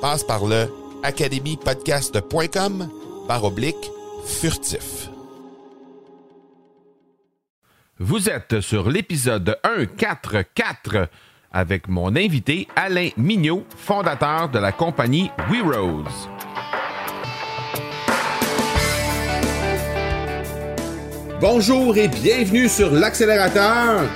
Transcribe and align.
Passe 0.00 0.24
par 0.24 0.46
le 0.46 0.66
academypodcast.com 1.02 2.88
par 3.28 3.44
oblique 3.44 3.90
furtif. 4.24 5.10
Vous 7.98 8.30
êtes 8.30 8.60
sur 8.60 8.88
l'épisode 8.88 9.58
144 9.62 11.08
avec 11.52 11.88
mon 11.88 12.16
invité 12.16 12.66
Alain 12.76 13.10
Mignot, 13.18 13.64
fondateur 13.76 14.48
de 14.48 14.58
la 14.58 14.72
compagnie 14.72 15.30
We 15.50 15.62
Rose. 15.62 16.28
Bonjour 21.40 21.96
et 21.98 22.08
bienvenue 22.08 22.68
sur 22.68 22.90
l'accélérateur. 22.90 24.08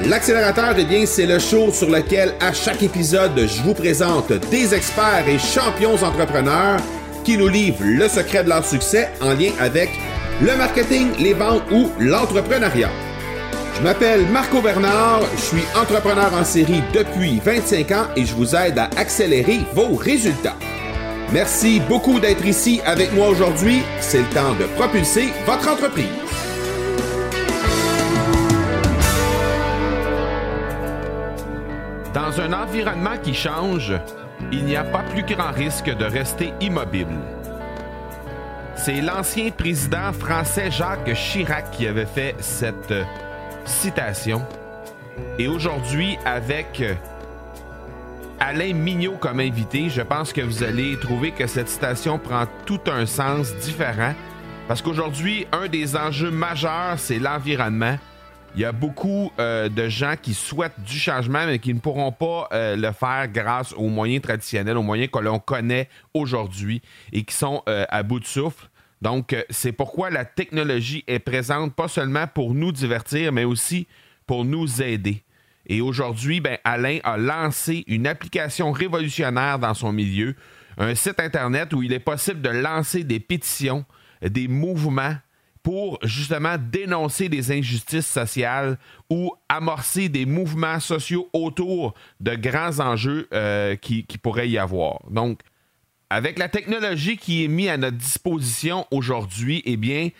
L'accélérateur, 0.00 0.74
eh 0.78 0.84
bien, 0.84 1.04
c'est 1.06 1.26
le 1.26 1.38
show 1.38 1.70
sur 1.70 1.88
lequel 1.88 2.34
à 2.40 2.52
chaque 2.52 2.82
épisode, 2.82 3.38
je 3.38 3.62
vous 3.62 3.74
présente 3.74 4.32
des 4.50 4.74
experts 4.74 5.28
et 5.28 5.38
champions 5.38 5.94
entrepreneurs 5.94 6.80
qui 7.24 7.36
nous 7.36 7.48
livrent 7.48 7.84
le 7.84 8.08
secret 8.08 8.42
de 8.42 8.48
leur 8.48 8.64
succès 8.64 9.10
en 9.20 9.34
lien 9.34 9.52
avec 9.60 9.90
le 10.40 10.56
marketing, 10.56 11.12
les 11.18 11.34
ventes 11.34 11.62
ou 11.70 11.90
l'entrepreneuriat. 12.00 12.90
Je 13.76 13.82
m'appelle 13.82 14.26
Marco 14.26 14.60
Bernard, 14.60 15.22
je 15.36 15.40
suis 15.40 15.64
entrepreneur 15.80 16.32
en 16.34 16.44
série 16.44 16.82
depuis 16.92 17.40
25 17.44 17.90
ans 17.92 18.06
et 18.16 18.24
je 18.24 18.34
vous 18.34 18.56
aide 18.56 18.78
à 18.78 18.90
accélérer 18.96 19.60
vos 19.72 19.94
résultats. 19.94 20.56
Merci 21.32 21.80
beaucoup 21.88 22.18
d'être 22.18 22.44
ici 22.44 22.80
avec 22.84 23.12
moi 23.12 23.28
aujourd'hui. 23.28 23.82
C'est 24.00 24.18
le 24.18 24.34
temps 24.34 24.54
de 24.58 24.64
propulser 24.76 25.28
votre 25.46 25.70
entreprise. 25.70 26.31
Dans 32.14 32.42
un 32.42 32.52
environnement 32.52 33.16
qui 33.22 33.32
change, 33.32 33.94
il 34.52 34.64
n'y 34.64 34.76
a 34.76 34.84
pas 34.84 35.02
plus 35.02 35.22
grand 35.22 35.50
risque 35.50 35.88
de 35.88 36.04
rester 36.04 36.52
immobile. 36.60 37.06
C'est 38.76 39.00
l'ancien 39.00 39.50
président 39.50 40.12
français 40.12 40.70
Jacques 40.70 41.14
Chirac 41.14 41.70
qui 41.70 41.86
avait 41.86 42.04
fait 42.04 42.34
cette 42.38 42.92
citation. 43.64 44.42
Et 45.38 45.48
aujourd'hui, 45.48 46.18
avec 46.26 46.82
Alain 48.40 48.74
Mignot 48.74 49.16
comme 49.18 49.40
invité, 49.40 49.88
je 49.88 50.02
pense 50.02 50.34
que 50.34 50.42
vous 50.42 50.62
allez 50.62 50.98
trouver 50.98 51.30
que 51.30 51.46
cette 51.46 51.68
citation 51.68 52.18
prend 52.18 52.44
tout 52.66 52.80
un 52.88 53.06
sens 53.06 53.54
différent. 53.56 54.12
Parce 54.68 54.82
qu'aujourd'hui, 54.82 55.46
un 55.52 55.66
des 55.66 55.96
enjeux 55.96 56.30
majeurs, 56.30 56.98
c'est 56.98 57.18
l'environnement. 57.18 57.96
Il 58.54 58.60
y 58.60 58.66
a 58.66 58.72
beaucoup 58.72 59.32
euh, 59.38 59.70
de 59.70 59.88
gens 59.88 60.14
qui 60.20 60.34
souhaitent 60.34 60.82
du 60.86 60.98
changement, 60.98 61.46
mais 61.46 61.58
qui 61.58 61.72
ne 61.72 61.78
pourront 61.78 62.12
pas 62.12 62.48
euh, 62.52 62.76
le 62.76 62.92
faire 62.92 63.26
grâce 63.28 63.72
aux 63.72 63.88
moyens 63.88 64.22
traditionnels, 64.22 64.76
aux 64.76 64.82
moyens 64.82 65.10
que 65.10 65.18
l'on 65.20 65.38
connaît 65.38 65.88
aujourd'hui 66.12 66.82
et 67.12 67.24
qui 67.24 67.34
sont 67.34 67.62
euh, 67.66 67.86
à 67.88 68.02
bout 68.02 68.20
de 68.20 68.26
souffle. 68.26 68.68
Donc, 69.00 69.34
c'est 69.48 69.72
pourquoi 69.72 70.10
la 70.10 70.26
technologie 70.26 71.02
est 71.06 71.18
présente, 71.18 71.74
pas 71.74 71.88
seulement 71.88 72.26
pour 72.26 72.52
nous 72.52 72.72
divertir, 72.72 73.32
mais 73.32 73.44
aussi 73.44 73.88
pour 74.26 74.44
nous 74.44 74.82
aider. 74.82 75.22
Et 75.66 75.80
aujourd'hui, 75.80 76.40
ben, 76.40 76.58
Alain 76.62 76.98
a 77.04 77.16
lancé 77.16 77.84
une 77.86 78.06
application 78.06 78.70
révolutionnaire 78.70 79.58
dans 79.58 79.74
son 79.74 79.92
milieu, 79.92 80.36
un 80.76 80.94
site 80.94 81.20
Internet 81.20 81.72
où 81.72 81.82
il 81.82 81.92
est 81.92 82.00
possible 82.00 82.42
de 82.42 82.50
lancer 82.50 83.02
des 83.02 83.18
pétitions, 83.18 83.86
des 84.22 84.46
mouvements 84.46 85.16
pour 85.62 85.98
justement 86.02 86.56
dénoncer 86.58 87.28
des 87.28 87.52
injustices 87.52 88.06
sociales 88.06 88.78
ou 89.10 89.32
amorcer 89.48 90.08
des 90.08 90.26
mouvements 90.26 90.80
sociaux 90.80 91.28
autour 91.32 91.94
de 92.20 92.34
grands 92.34 92.80
enjeux 92.80 93.28
euh, 93.32 93.76
qui, 93.76 94.04
qui 94.04 94.18
pourraient 94.18 94.48
y 94.48 94.58
avoir. 94.58 94.98
Donc, 95.10 95.40
avec 96.10 96.38
la 96.38 96.48
technologie 96.48 97.16
qui 97.16 97.44
est 97.44 97.48
mise 97.48 97.68
à 97.68 97.76
notre 97.76 97.96
disposition 97.96 98.86
aujourd'hui, 98.90 99.62
eh 99.64 99.76
bien, 99.76 100.10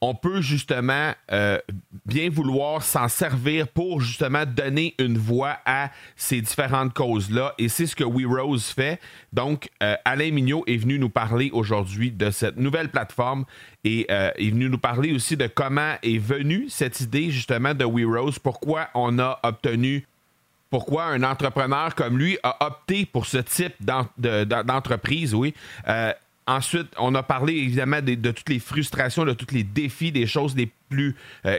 on 0.00 0.14
peut 0.14 0.40
justement 0.40 1.12
euh, 1.32 1.58
bien 2.06 2.30
vouloir 2.30 2.82
s'en 2.82 3.08
servir 3.08 3.68
pour 3.68 4.00
justement 4.00 4.44
donner 4.46 4.94
une 4.98 5.18
voix 5.18 5.58
à 5.66 5.90
ces 6.16 6.40
différentes 6.40 6.94
causes-là. 6.94 7.54
Et 7.58 7.68
c'est 7.68 7.86
ce 7.86 7.96
que 7.96 8.04
We 8.04 8.26
Rose 8.26 8.66
fait. 8.66 9.00
Donc, 9.32 9.68
euh, 9.82 9.96
Alain 10.04 10.30
Mignot 10.30 10.64
est 10.66 10.76
venu 10.76 10.98
nous 10.98 11.08
parler 11.08 11.50
aujourd'hui 11.52 12.12
de 12.12 12.30
cette 12.30 12.56
nouvelle 12.56 12.90
plateforme 12.90 13.44
et 13.84 14.06
euh, 14.10 14.30
est 14.36 14.50
venu 14.50 14.68
nous 14.68 14.78
parler 14.78 15.12
aussi 15.12 15.36
de 15.36 15.46
comment 15.46 15.94
est 16.02 16.18
venue 16.18 16.66
cette 16.68 17.00
idée 17.00 17.30
justement 17.30 17.74
de 17.74 17.84
We 17.84 18.06
Rose, 18.06 18.38
pourquoi 18.38 18.88
on 18.94 19.18
a 19.18 19.40
obtenu 19.42 20.06
pourquoi 20.70 21.04
un 21.04 21.22
entrepreneur 21.22 21.94
comme 21.94 22.18
lui 22.18 22.36
a 22.42 22.66
opté 22.66 23.06
pour 23.06 23.24
ce 23.24 23.38
type 23.38 23.72
d'entreprise, 24.18 25.32
oui. 25.34 25.54
Ensuite, 26.48 26.88
on 26.96 27.14
a 27.14 27.22
parlé 27.22 27.52
évidemment 27.52 28.00
de, 28.00 28.30
toutes 28.30 28.48
les 28.48 28.58
frustrations, 28.58 29.26
de 29.26 29.34
tous 29.34 29.54
les 29.54 29.64
défis, 29.64 30.12
des 30.12 30.26
choses 30.26 30.56
les 30.56 30.72
plus, 30.88 31.14
euh, 31.44 31.58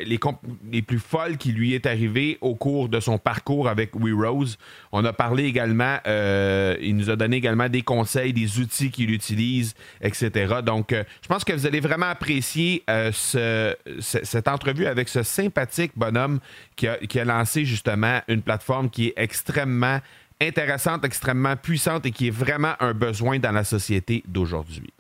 folles 0.98 1.38
qui 1.38 1.52
lui 1.52 1.76
est 1.76 1.86
arrivées 1.86 2.40
au 2.42 2.56
cours 2.56 2.90
de 2.90 3.00
son 3.00 3.20
parcours 3.20 3.70
avec 3.70 3.94
We 3.94 4.16
Rose. 4.16 4.58
On 4.92 5.06
a 5.06 5.14
parlé 5.14 5.44
également, 5.44 5.98
euh, 6.08 6.76
il 6.82 6.96
nous 6.96 7.12
a 7.12 7.16
donné 7.16 7.38
également 7.38 7.70
des 7.70 7.84
conseils, 7.84 8.34
des 8.34 8.60
outils 8.60 8.90
qu'il 8.90 9.12
utilise, 9.12 9.76
etc. 10.02 10.56
Donc, 10.66 10.92
euh, 10.92 11.04
je 11.22 11.28
pense 11.28 11.44
que 11.44 11.54
vous 11.54 11.68
allez 11.68 11.82
vraiment 11.82 12.08
apprécier 12.08 12.84
cette 13.12 14.48
entrevue 14.48 14.88
avec 14.88 15.08
ce 15.08 15.22
sympathique 15.22 15.92
bonhomme 15.96 16.40
qui 16.76 16.88
a 16.88 17.26
lancé 17.26 17.64
justement 17.64 18.22
une 18.28 18.42
plateforme 18.42 18.90
qui 18.90 19.10
est 19.10 19.14
extrêmement 19.18 20.00
intéressante, 20.42 21.06
extrêmement 21.06 21.56
puissante 21.56 22.06
et 22.06 22.12
qui 22.12 22.28
est 22.28 22.32
vraiment 22.32 22.74
un 22.80 22.94
besoin 22.94 23.40
dans 23.40 23.52
la 23.52 23.64
société 23.64 24.24
d'aujourd'hui. 24.28 24.94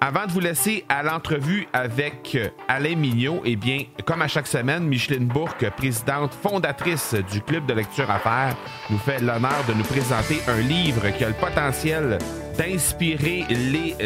Avant 0.00 0.26
de 0.26 0.30
vous 0.30 0.38
laisser 0.38 0.84
à 0.88 1.02
l'entrevue 1.02 1.66
avec 1.72 2.36
euh, 2.36 2.50
Alain 2.68 2.94
Mignot, 2.94 3.42
eh 3.44 3.56
bien, 3.56 3.82
comme 4.04 4.22
à 4.22 4.28
chaque 4.28 4.46
semaine, 4.46 4.84
Micheline 4.84 5.26
Bourque, 5.26 5.68
présidente 5.76 6.34
fondatrice 6.34 7.16
du 7.32 7.40
Club 7.40 7.66
de 7.66 7.74
lecture 7.74 8.08
à 8.08 8.20
faire, 8.20 8.56
nous 8.90 8.98
fait 8.98 9.18
l'honneur 9.18 9.64
de 9.68 9.74
nous 9.74 9.82
présenter 9.82 10.38
un 10.46 10.60
livre 10.60 11.10
qui 11.10 11.24
a 11.24 11.28
le 11.28 11.34
potentiel 11.34 12.18
d'inspirer 12.56 13.44
les, 13.50 13.96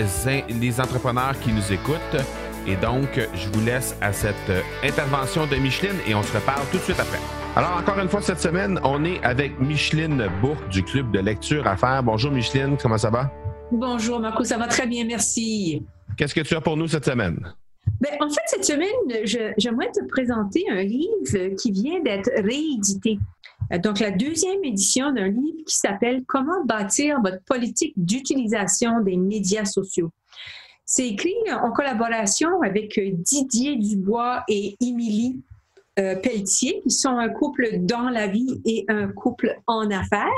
les 0.49 0.81
entrepreneurs 0.81 1.39
qui 1.41 1.53
nous 1.53 1.73
écoutent. 1.73 2.25
Et 2.67 2.77
donc, 2.77 3.21
je 3.35 3.49
vous 3.51 3.65
laisse 3.65 3.95
à 4.01 4.15
cette 4.15 4.49
euh, 4.49 4.63
intervention 4.83 5.47
de 5.47 5.57
Micheline 5.57 5.99
et 6.07 6.15
on 6.15 6.23
se 6.23 6.33
reparle 6.33 6.65
tout 6.71 6.79
de 6.79 6.83
suite 6.85 7.01
après. 7.01 7.42
Alors, 7.55 7.77
encore 7.77 7.99
une 7.99 8.09
fois, 8.09 8.23
cette 8.23 8.41
semaine, 8.41 8.81
on 8.83 9.05
est 9.05 9.23
avec 9.23 9.61
Micheline 9.61 10.27
Bourque 10.41 10.67
du 10.71 10.83
Club 10.83 11.13
de 11.13 11.19
lecture 11.19 11.67
à 11.67 11.77
faire. 11.77 12.03
Bonjour 12.03 12.33
Micheline, 12.33 12.79
comment 12.81 12.97
ça 12.97 13.11
va? 13.11 13.31
Bonjour 13.71 14.21
Marco, 14.21 14.43
ça 14.43 14.57
va 14.57 14.67
très 14.69 14.87
bien, 14.87 15.05
merci. 15.05 15.85
Qu'est-ce 16.17 16.35
que 16.35 16.41
tu 16.41 16.55
as 16.55 16.63
pour 16.63 16.79
nous 16.79 16.89
cette 16.89 17.05
semaine? 17.05 17.55
Bien, 18.01 18.13
en 18.21 18.31
fait, 18.31 18.41
cette 18.47 18.65
semaine, 18.65 18.89
j'aimerais 19.59 19.91
te 19.93 20.03
présenter 20.07 20.65
un 20.71 20.83
livre 20.83 21.55
qui 21.61 21.73
vient 21.73 22.01
d'être 22.01 22.31
réédité. 22.37 23.19
donc 23.83 24.01
la 24.01 24.13
deuxième 24.13 24.65
édition 24.65 25.13
d'un 25.13 25.29
livre 25.29 25.59
qui 25.67 25.77
s'appelle 25.77 26.23
Comment 26.27 26.65
bâtir 26.65 27.21
votre 27.23 27.45
politique 27.45 27.93
d'utilisation 27.99 29.01
des 29.01 29.19
médias 29.19 29.67
sociaux. 29.67 30.11
C'est 30.87 31.07
écrit 31.07 31.35
en 31.51 31.71
collaboration 31.71 32.63
avec 32.63 32.99
Didier 32.99 33.77
Dubois 33.77 34.43
et 34.49 34.75
Émilie 34.81 35.43
euh, 35.99 36.17
Pelletier, 36.17 36.81
qui 36.83 36.91
sont 36.91 37.17
un 37.17 37.29
couple 37.29 37.79
dans 37.81 38.09
la 38.09 38.27
vie 38.27 38.61
et 38.65 38.85
un 38.89 39.09
couple 39.09 39.57
en 39.67 39.91
affaires. 39.91 40.29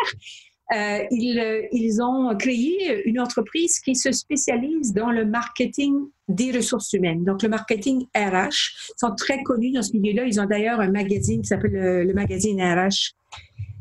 Euh, 0.74 1.04
ils, 1.10 1.68
ils, 1.72 2.02
ont 2.02 2.34
créé 2.36 3.06
une 3.06 3.20
entreprise 3.20 3.78
qui 3.80 3.94
se 3.94 4.10
spécialise 4.12 4.94
dans 4.94 5.10
le 5.10 5.26
marketing 5.26 5.94
des 6.26 6.52
ressources 6.52 6.92
humaines, 6.94 7.22
donc 7.22 7.42
le 7.42 7.50
marketing 7.50 8.06
RH. 8.16 8.48
Ils 8.88 8.94
sont 8.96 9.14
très 9.14 9.42
connus 9.42 9.72
dans 9.72 9.82
ce 9.82 9.92
milieu-là. 9.92 10.24
Ils 10.24 10.40
ont 10.40 10.46
d'ailleurs 10.46 10.80
un 10.80 10.90
magazine 10.90 11.42
qui 11.42 11.48
s'appelle 11.48 11.72
le, 11.72 12.04
le, 12.04 12.14
magazine 12.14 12.62
RH. 12.62 13.12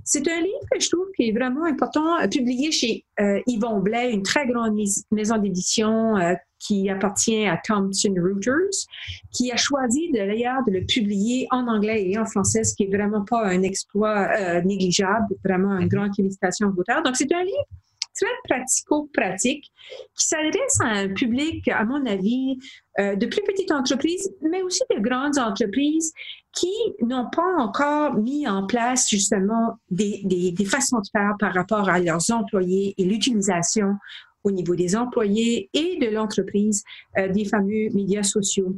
C'est 0.06 0.28
un 0.28 0.42
livre 0.42 0.60
que 0.72 0.80
je 0.80 0.90
trouve 0.90 1.08
qui 1.16 1.30
est 1.30 1.32
vraiment 1.32 1.66
important, 1.66 2.28
publié 2.30 2.72
chez 2.72 3.06
euh, 3.20 3.40
Yvon 3.48 3.80
Blais, 3.80 4.12
une 4.12 4.24
très 4.24 4.46
grande 4.48 4.78
maison 5.12 5.38
d'édition 5.38 6.18
euh, 6.18 6.34
qui 6.60 6.90
appartient 6.90 7.46
à 7.46 7.58
Thomson 7.64 8.14
Reuters, 8.18 8.88
qui 9.32 9.52
a 9.52 9.58
choisi 9.58 10.12
d'ailleurs 10.12 10.64
de 10.66 10.72
le 10.72 10.86
publier 10.86 11.48
en 11.52 11.68
anglais 11.68 12.10
et 12.10 12.18
en 12.18 12.26
français, 12.26 12.64
ce 12.64 12.76
qui 12.76 12.84
est 12.84 12.96
vraiment 12.96 13.24
pas 13.24 13.46
un 13.46 13.62
exploit 13.64 14.30
euh, 14.38 14.62
négligeable, 14.62 15.28
vraiment 15.44 15.78
une 15.78 15.88
grande 15.88 16.16
félicitation 16.16 16.68
aux 16.68 16.80
auteurs. 16.80 17.04
Donc, 17.04 17.16
c'est 17.16 17.32
un 17.32 17.44
livre 17.44 17.68
très 18.14 18.28
pratico-pratique 18.48 19.72
qui 20.16 20.26
s'adresse 20.26 20.80
à 20.82 20.90
un 20.90 21.10
public, 21.10 21.68
à 21.68 21.84
mon 21.84 22.06
avis, 22.06 22.58
euh, 23.00 23.16
de 23.16 23.26
plus 23.26 23.42
petites 23.44 23.72
entreprises, 23.72 24.32
mais 24.42 24.62
aussi 24.62 24.84
de 24.96 25.02
grandes 25.02 25.38
entreprises 25.38 26.14
qui 26.54 26.74
n'ont 27.02 27.30
pas 27.32 27.56
encore 27.58 28.16
mis 28.16 28.48
en 28.48 28.68
place 28.68 29.10
justement 29.10 29.78
des, 29.90 30.22
des, 30.24 30.66
façons 30.66 31.00
de 31.00 31.08
faire 31.12 31.34
par 31.40 31.54
rapport 31.54 31.90
à 31.90 32.00
leurs 32.00 32.30
employés 32.32 32.94
et 32.98 33.06
l'utilisation 33.06 33.96
au 34.44 34.52
niveau 34.52 34.76
des 34.76 34.96
employés 34.96 35.70
et 35.74 35.98
de 36.00 36.10
l'entreprise 36.14 36.84
euh, 37.18 37.30
des 37.30 37.46
fameux 37.46 37.90
médias 37.94 38.24
sociaux. 38.24 38.76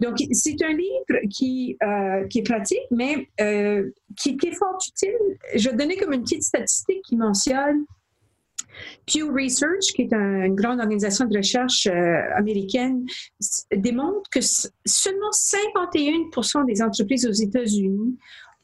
Donc, 0.00 0.16
c'est 0.32 0.60
un 0.64 0.72
livre 0.72 1.28
qui, 1.30 1.76
euh, 1.84 2.26
qui 2.26 2.40
est 2.40 2.42
pratique, 2.42 2.80
mais 2.90 3.28
qui, 4.16 4.36
qui, 4.36 4.48
est 4.48 4.54
fort 4.54 4.78
utile. 4.88 5.14
Je 5.54 5.68
vais 5.68 5.76
donner 5.76 5.96
comme 5.96 6.12
une 6.12 6.22
petite 6.22 6.42
statistique 6.42 7.02
qui 7.04 7.16
mentionne 7.16 7.84
Pew 9.06 9.30
Research, 9.32 9.92
qui 9.94 10.02
est 10.02 10.12
une 10.12 10.54
grande 10.54 10.80
organisation 10.80 11.26
de 11.26 11.36
recherche 11.36 11.86
euh, 11.86 12.36
américaine, 12.36 13.04
démontre 13.74 14.28
que 14.30 14.40
seulement 14.40 15.30
51% 15.30 16.66
des 16.66 16.82
entreprises 16.82 17.26
aux 17.26 17.32
États-Unis 17.32 18.16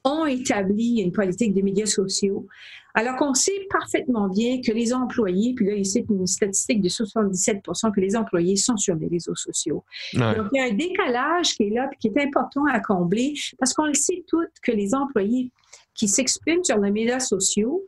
ont 0.05 0.27
établi 0.27 1.01
une 1.01 1.13
politique 1.13 1.55
de 1.55 1.63
médias 1.63 1.87
sociaux, 1.87 2.47
alors 2.95 3.17
qu'on 3.17 3.35
sait 3.35 3.67
parfaitement 3.71 4.29
bien 4.29 4.61
que 4.61 4.73
les 4.73 4.93
employés, 4.93 5.55
puis 5.55 5.67
là, 5.67 5.75
ici, 5.75 6.05
une 6.09 6.27
statistique 6.27 6.81
de 6.81 6.89
77% 6.89 7.95
que 7.95 8.01
les 8.01 8.17
employés 8.17 8.57
sont 8.57 8.77
sur 8.77 8.95
les 8.97 9.09
réseaux 9.09 9.35
sociaux. 9.35 9.85
Donc, 10.15 10.47
il 10.53 10.59
y 10.59 10.61
a 10.61 10.65
un 10.65 10.75
décalage 10.75 11.55
qui 11.55 11.65
est 11.65 11.71
là, 11.71 11.89
puis 11.89 11.99
qui 12.01 12.09
est 12.09 12.25
important 12.25 12.65
à 12.73 12.81
combler, 12.81 13.35
parce 13.59 13.75
qu'on 13.75 13.87
le 13.87 13.95
sait 13.95 14.25
toutes 14.27 14.49
que 14.63 14.73
les 14.73 14.95
employés 14.95 15.51
qui 15.95 16.09
s'expriment 16.09 16.65
sur 16.65 16.79
les 16.79 16.91
médias 16.91 17.21
sociaux 17.21 17.85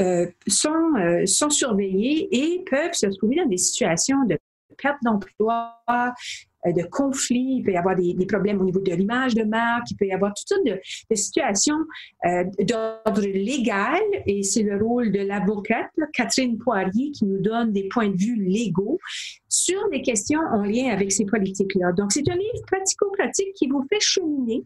euh, 0.00 0.26
sont, 0.46 0.94
euh, 0.96 1.26
sont 1.26 1.50
surveillés 1.50 2.28
et 2.30 2.64
peuvent 2.70 2.92
se 2.92 3.06
trouver 3.06 3.36
dans 3.36 3.46
des 3.46 3.56
situations 3.56 4.24
de 4.26 4.38
perte 4.80 4.98
d'emploi, 5.02 5.74
euh, 5.88 6.72
de 6.72 6.84
conflits, 6.88 7.56
il 7.58 7.62
peut 7.64 7.72
y 7.72 7.76
avoir 7.76 7.96
des, 7.96 8.14
problèmes 8.26 8.60
au 8.60 8.64
niveau 8.64 8.78
de 8.78 8.92
l'image 8.92 9.34
de 9.34 9.42
marque, 9.42 9.90
il 9.90 9.96
peut 9.96 10.06
y 10.06 10.12
avoir 10.12 10.32
toutes 10.34 10.48
sortes 10.48 10.66
de, 10.66 10.80
de 11.10 11.16
situations 11.16 11.78
d'ordre 12.60 13.22
légal. 13.22 14.00
Et 14.26 14.44
c'est 14.44 14.62
le 14.62 14.76
rôle 14.76 15.10
de 15.10 15.20
l'avocate 15.20 15.90
Catherine 16.12 16.58
Poirier 16.58 17.10
qui 17.10 17.26
nous 17.26 17.40
donne 17.40 17.72
des 17.72 17.88
points 17.88 18.08
de 18.08 18.16
vue 18.16 18.36
légaux 18.36 19.00
sur 19.48 19.88
des 19.90 20.02
questions 20.02 20.40
en 20.52 20.62
lien 20.62 20.90
avec 20.90 21.10
ces 21.10 21.24
politiques-là. 21.24 21.92
Donc, 21.92 22.12
c'est 22.12 22.28
un 22.28 22.36
livre 22.36 22.62
pratico-pratique 22.68 23.52
qui 23.54 23.66
vous 23.66 23.84
fait 23.90 24.00
cheminer 24.00 24.62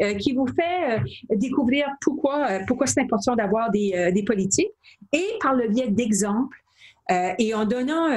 euh, 0.00 0.14
qui 0.14 0.32
vous 0.32 0.46
fait 0.46 0.98
euh, 0.98 1.36
découvrir 1.36 1.86
pourquoi, 2.00 2.48
euh, 2.48 2.60
pourquoi 2.66 2.86
c'est 2.86 3.00
important 3.00 3.34
d'avoir 3.34 3.70
des, 3.72 4.12
des, 4.14 4.22
politiques 4.22 4.70
et 5.12 5.24
par 5.40 5.54
le 5.54 5.68
biais 5.68 5.88
d'exemples. 5.88 6.56
et 7.10 7.52
en 7.54 7.66
donnant 7.66 8.08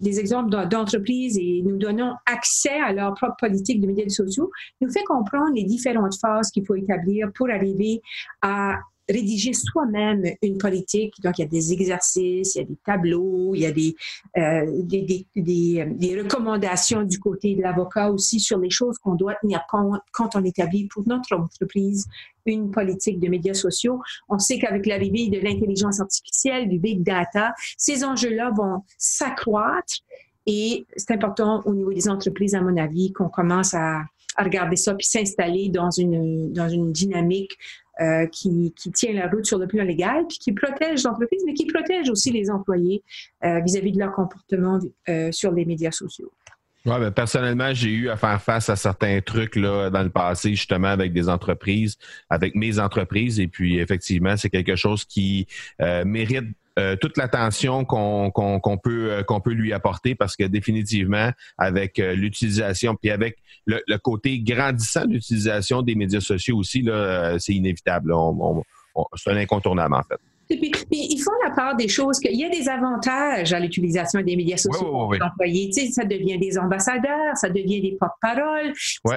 des 0.00 0.18
exemples 0.18 0.50
d'entreprises 0.68 1.38
et 1.38 1.62
nous 1.64 1.76
donnant 1.76 2.16
accès 2.26 2.80
à 2.80 2.92
leur 2.92 3.14
propre 3.14 3.36
politique 3.38 3.80
de 3.80 3.86
médias 3.86 4.08
sociaux, 4.08 4.50
nous 4.80 4.90
fait 4.90 5.04
comprendre 5.04 5.54
les 5.54 5.62
différentes 5.62 6.16
phases 6.18 6.50
qu'il 6.50 6.66
faut 6.66 6.74
établir 6.74 7.30
pour 7.34 7.48
arriver 7.50 8.00
à 8.42 8.80
rédiger 9.08 9.52
soi-même 9.52 10.24
une 10.42 10.58
politique. 10.58 11.14
Donc, 11.22 11.38
il 11.38 11.42
y 11.42 11.44
a 11.44 11.48
des 11.48 11.72
exercices, 11.72 12.54
il 12.54 12.58
y 12.58 12.60
a 12.60 12.64
des 12.64 12.76
tableaux, 12.84 13.54
il 13.54 13.60
y 13.60 13.66
a 13.66 13.72
des, 13.72 13.94
euh, 14.36 14.82
des, 14.82 15.02
des, 15.02 15.26
des, 15.36 15.84
des, 15.86 16.20
recommandations 16.20 17.02
du 17.02 17.18
côté 17.18 17.54
de 17.54 17.62
l'avocat 17.62 18.10
aussi 18.10 18.40
sur 18.40 18.58
les 18.58 18.70
choses 18.70 18.98
qu'on 18.98 19.14
doit 19.14 19.34
tenir 19.36 19.62
compte 19.70 20.00
quand 20.12 20.34
on 20.34 20.44
établit 20.44 20.86
pour 20.88 21.06
notre 21.06 21.36
entreprise 21.36 22.06
une 22.46 22.70
politique 22.70 23.18
de 23.18 23.28
médias 23.28 23.54
sociaux. 23.54 24.00
On 24.28 24.38
sait 24.38 24.58
qu'avec 24.58 24.86
l'arrivée 24.86 25.28
de 25.28 25.40
l'intelligence 25.40 26.00
artificielle, 26.00 26.68
du 26.68 26.78
big 26.78 27.02
data, 27.02 27.52
ces 27.76 28.04
enjeux-là 28.04 28.52
vont 28.56 28.82
s'accroître 28.98 29.94
et 30.46 30.86
c'est 30.96 31.10
important 31.10 31.62
au 31.64 31.74
niveau 31.74 31.92
des 31.92 32.08
entreprises, 32.08 32.54
à 32.54 32.60
mon 32.60 32.76
avis, 32.76 33.12
qu'on 33.12 33.28
commence 33.28 33.74
à, 33.74 34.04
à 34.36 34.44
regarder 34.44 34.76
ça 34.76 34.94
puis 34.94 35.06
s'installer 35.06 35.68
dans 35.68 35.90
une, 35.90 36.52
dans 36.52 36.68
une 36.68 36.92
dynamique 36.92 37.58
euh, 38.00 38.26
qui, 38.26 38.74
tient 38.94 39.14
la 39.14 39.26
route 39.26 39.46
sur 39.46 39.58
le 39.58 39.66
plan 39.66 39.82
légal, 39.82 40.26
puis 40.28 40.36
qui 40.38 40.52
protège 40.52 41.02
l'entreprise, 41.04 41.42
mais 41.46 41.54
qui 41.54 41.64
protège 41.64 42.10
aussi 42.10 42.30
les 42.30 42.50
employés 42.50 43.02
euh, 43.42 43.60
vis-à-vis 43.60 43.92
de 43.92 43.98
leur 43.98 44.12
comportement 44.12 44.78
euh, 45.08 45.32
sur 45.32 45.50
les 45.52 45.64
médias 45.64 45.90
sociaux. 45.90 46.30
Ouais, 46.84 47.00
ben, 47.00 47.10
personnellement, 47.10 47.72
j'ai 47.72 47.90
eu 47.90 48.10
à 48.10 48.16
faire 48.16 48.40
face 48.42 48.68
à 48.68 48.76
certains 48.76 49.20
trucs 49.20 49.56
là, 49.56 49.88
dans 49.88 50.02
le 50.02 50.10
passé, 50.10 50.50
justement, 50.50 50.88
avec 50.88 51.14
des 51.14 51.28
entreprises, 51.28 51.96
avec 52.28 52.54
mes 52.54 52.78
entreprises. 52.78 53.40
Et 53.40 53.48
puis, 53.48 53.78
effectivement, 53.78 54.36
c'est 54.36 54.50
quelque 54.50 54.76
chose 54.76 55.04
qui 55.04 55.46
mérite 56.04 56.54
euh, 56.78 56.94
toute 56.94 57.16
l'attention 57.16 57.86
qu'on 57.86 58.30
peut 58.82 59.10
euh, 59.10 59.22
qu'on 59.22 59.40
peut 59.40 59.52
lui 59.52 59.72
apporter 59.72 60.14
parce 60.14 60.36
que 60.36 60.44
définitivement 60.44 61.30
avec 61.56 61.98
euh, 61.98 62.14
l'utilisation 62.14 62.94
puis 62.94 63.10
avec 63.10 63.38
le, 63.64 63.96
côté 63.96 64.40
grandissant 64.40 65.06
de 65.06 65.14
l'utilisation 65.14 65.80
des 65.80 65.94
médias 65.94 66.20
sociaux 66.20 66.58
aussi 66.58 66.86
c'est 67.38 67.54
inévitable 67.54 68.12
c'est 69.16 69.30
un 69.30 69.36
incontournable 69.38 69.94
en 69.94 70.02
fait. 70.02 70.20
Puis, 70.48 70.58
puis, 70.58 70.86
ils 70.90 71.20
font 71.20 71.32
la 71.44 71.50
part 71.50 71.76
des 71.76 71.88
choses 71.88 72.18
qu'il 72.18 72.38
y 72.38 72.44
a 72.44 72.48
des 72.48 72.68
avantages 72.68 73.52
à 73.52 73.60
l'utilisation 73.60 74.20
des 74.22 74.36
médias 74.36 74.56
sociaux 74.56 74.90
pour 74.90 75.14
les 75.14 75.20
employés. 75.20 75.70
Tu 75.70 75.86
sais, 75.86 75.92
ça 75.92 76.04
devient 76.04 76.38
des 76.38 76.58
ambassadeurs, 76.58 77.36
ça 77.36 77.48
devient 77.48 77.80
des 77.80 77.96
porte-paroles. 77.98 78.72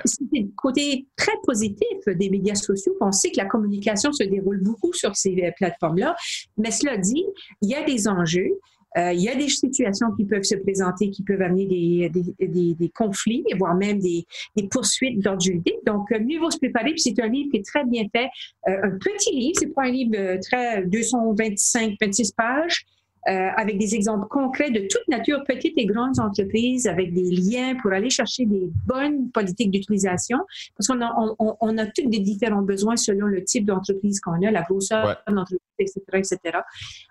C'est 0.06 0.24
le 0.34 0.50
côté 0.56 1.06
très 1.16 1.36
positif 1.44 1.88
des 2.08 2.30
médias 2.30 2.56
sociaux. 2.56 2.96
On 3.02 3.12
sait 3.12 3.32
que 3.32 3.38
la 3.38 3.46
communication 3.46 4.12
se 4.12 4.24
déroule 4.24 4.62
beaucoup 4.64 4.94
sur 4.94 5.16
ces 5.16 5.36
euh, 5.44 5.52
plateformes-là. 5.58 6.16
Mais 6.58 6.72
cela 6.72 6.98
dit, 6.98 7.26
il 7.62 7.70
y 7.70 7.76
a 7.76 7.84
des 7.84 8.08
enjeux. 8.08 8.60
Euh, 8.98 9.14
il 9.14 9.22
y 9.22 9.30
a 9.30 9.36
des 9.36 9.50
situations 9.50 10.08
qui 10.18 10.26
peuvent 10.26 10.44
se 10.44 10.56
présenter, 10.56 11.10
qui 11.10 11.24
peuvent 11.24 11.42
amener 11.42 11.66
des, 11.66 12.10
des, 12.10 12.48
des, 12.48 12.74
des 12.74 12.90
conflits, 12.90 13.44
voire 13.58 13.76
même 13.76 14.00
des, 14.00 14.26
poursuites 14.72 15.20
d'ordre 15.20 15.42
juridique. 15.42 15.78
Donc, 15.86 16.12
euh, 16.12 16.20
mieux 16.20 16.40
vaut 16.40 16.52
se 16.52 16.58
préparer. 16.58 16.92
Puis 16.92 17.02
c'est 17.02 17.20
un 17.22 17.28
livre 17.28 17.52
qui 17.52 17.58
est 17.58 17.66
très 17.66 17.86
bien 17.86 18.06
fait. 18.12 18.30
Euh, 18.68 18.78
un 18.84 18.98
petit 18.98 19.36
livre, 19.36 19.58
c'est 19.60 19.74
pas 19.74 19.84
un 19.84 19.92
livre 19.92 20.16
euh, 20.16 20.38
très 20.42 20.84
225, 20.86 21.96
26 22.02 22.32
pages. 22.34 22.86
Euh, 23.28 23.50
avec 23.58 23.78
des 23.78 23.96
exemples 23.96 24.28
concrets 24.30 24.72
de 24.72 24.88
toute 24.90 25.06
nature, 25.10 25.44
petites 25.46 25.78
et 25.78 25.86
grandes 25.86 26.20
entreprises, 26.20 26.88
avec 26.88 27.14
des 27.14 27.30
liens 27.30 27.76
pour 27.82 27.92
aller 27.92 28.10
chercher 28.10 28.46
des 28.46 28.70
bonnes 28.86 29.30
politiques 29.32 29.72
d'utilisation, 29.72 30.38
parce 30.78 30.88
qu'on 30.88 31.02
a, 31.02 31.14
on, 31.38 31.56
on 31.60 31.78
a 31.78 31.86
tous 31.86 32.08
des 32.08 32.20
différents 32.20 32.62
besoins 32.62 32.96
selon 32.96 33.28
le 33.28 33.44
type 33.44 33.66
d'entreprise 33.66 34.22
qu'on 34.22 34.42
a, 34.42 34.52
la 34.52 34.62
grosseur 34.62 35.06
ouais. 35.06 35.14
de 35.28 35.34
l'entreprise, 35.34 35.60
etc., 35.80 36.02
etc. 36.14 36.60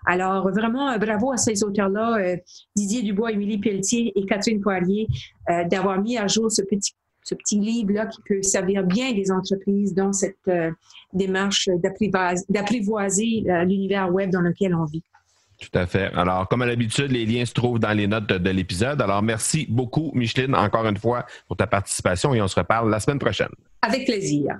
Alors, 0.07 0.49
vraiment, 0.49 0.97
bravo 0.97 1.31
à 1.31 1.37
ces 1.37 1.63
auteurs-là, 1.63 2.17
euh, 2.17 2.37
Didier 2.75 3.03
Dubois, 3.03 3.31
Émilie 3.31 3.59
Pelletier 3.59 4.11
et 4.15 4.25
Catherine 4.25 4.61
Poirier, 4.61 5.07
euh, 5.51 5.63
d'avoir 5.65 6.01
mis 6.01 6.17
à 6.17 6.25
jour 6.25 6.51
ce 6.51 6.63
petit 6.63 6.93
ce 7.21 7.35
petit 7.35 7.59
livre-là 7.59 8.07
qui 8.07 8.21
peut 8.27 8.41
servir 8.41 8.83
bien 8.83 9.13
des 9.13 9.29
entreprises 9.31 9.93
dans 9.93 10.13
cette 10.13 10.47
euh, 10.47 10.71
démarche 11.13 11.69
d'apprivoiser 12.49 13.43
l'univers 13.67 14.11
web 14.11 14.31
dans 14.31 14.41
lequel 14.41 14.73
on 14.73 14.85
vit. 14.85 15.03
Tout 15.59 15.77
à 15.77 15.85
fait. 15.85 16.11
Alors, 16.13 16.47
comme 16.47 16.61
à 16.61 16.65
l'habitude, 16.65 17.11
les 17.11 17.25
liens 17.25 17.45
se 17.45 17.53
trouvent 17.53 17.79
dans 17.79 17.91
les 17.91 18.07
notes 18.07 18.27
de 18.27 18.49
l'épisode. 18.49 19.01
Alors, 19.01 19.21
merci 19.21 19.65
beaucoup, 19.69 20.11
Micheline, 20.15 20.55
encore 20.55 20.87
une 20.87 20.97
fois, 20.97 21.25
pour 21.47 21.57
ta 21.57 21.67
participation 21.67 22.33
et 22.33 22.41
on 22.41 22.47
se 22.47 22.55
reparle 22.55 22.89
la 22.89 22.99
semaine 22.99 23.19
prochaine. 23.19 23.49
Avec 23.81 24.05
plaisir. 24.05 24.59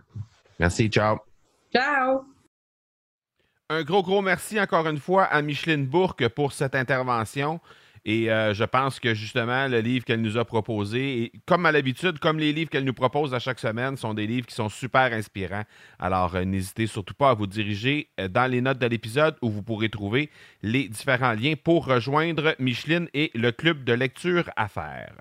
Merci. 0.60 0.90
Ciao. 0.90 1.18
Ciao. 1.74 2.26
Un 3.70 3.84
gros, 3.84 4.02
gros 4.02 4.22
merci 4.22 4.60
encore 4.60 4.88
une 4.88 4.98
fois 4.98 5.24
à 5.26 5.42
Micheline 5.42 5.86
Bourque 5.86 6.28
pour 6.30 6.52
cette 6.52 6.76
intervention. 6.76 7.60
Et 8.06 8.32
euh, 8.32 8.54
je 8.54 8.64
pense 8.64 9.00
que 9.00 9.14
justement, 9.14 9.68
le 9.68 9.80
livre 9.80 10.06
qu'elle 10.06 10.22
nous 10.22 10.38
a 10.38 10.46
proposé, 10.46 11.24
et 11.24 11.32
comme 11.46 11.66
à 11.66 11.72
l'habitude, 11.72 12.20
comme 12.20 12.40
les 12.40 12.54
livres 12.54 12.70
qu'elle 12.70 12.86
nous 12.86 12.94
propose 12.94 13.34
à 13.34 13.40
chaque 13.40 13.60
semaine, 13.60 13.98
sont 13.98 14.14
des 14.14 14.28
livres 14.28 14.48
qui 14.48 14.56
sont 14.56 14.70
super 14.70 15.14
inspirants. 15.14 15.64
Alors, 16.00 16.36
euh, 16.36 16.46
n'hésitez 16.46 16.88
surtout 16.88 17.14
pas 17.14 17.32
à 17.32 17.34
vous 17.34 17.48
diriger 17.48 18.10
euh, 18.20 18.28
dans 18.28 18.50
les 18.50 18.62
notes 18.62 18.80
de 18.80 18.88
l'épisode 18.88 19.36
où 19.42 19.50
vous 19.50 19.64
pourrez 19.64 19.90
trouver 19.90 20.30
les 20.62 20.88
différents 20.88 21.34
liens 21.34 21.56
pour 21.62 21.86
rejoindre 21.86 22.56
Micheline 22.60 23.08
et 23.14 23.32
le 23.36 23.52
club 23.52 23.84
de 23.84 23.94
lecture 23.94 24.50
à 24.56 24.68
faire. 24.68 25.14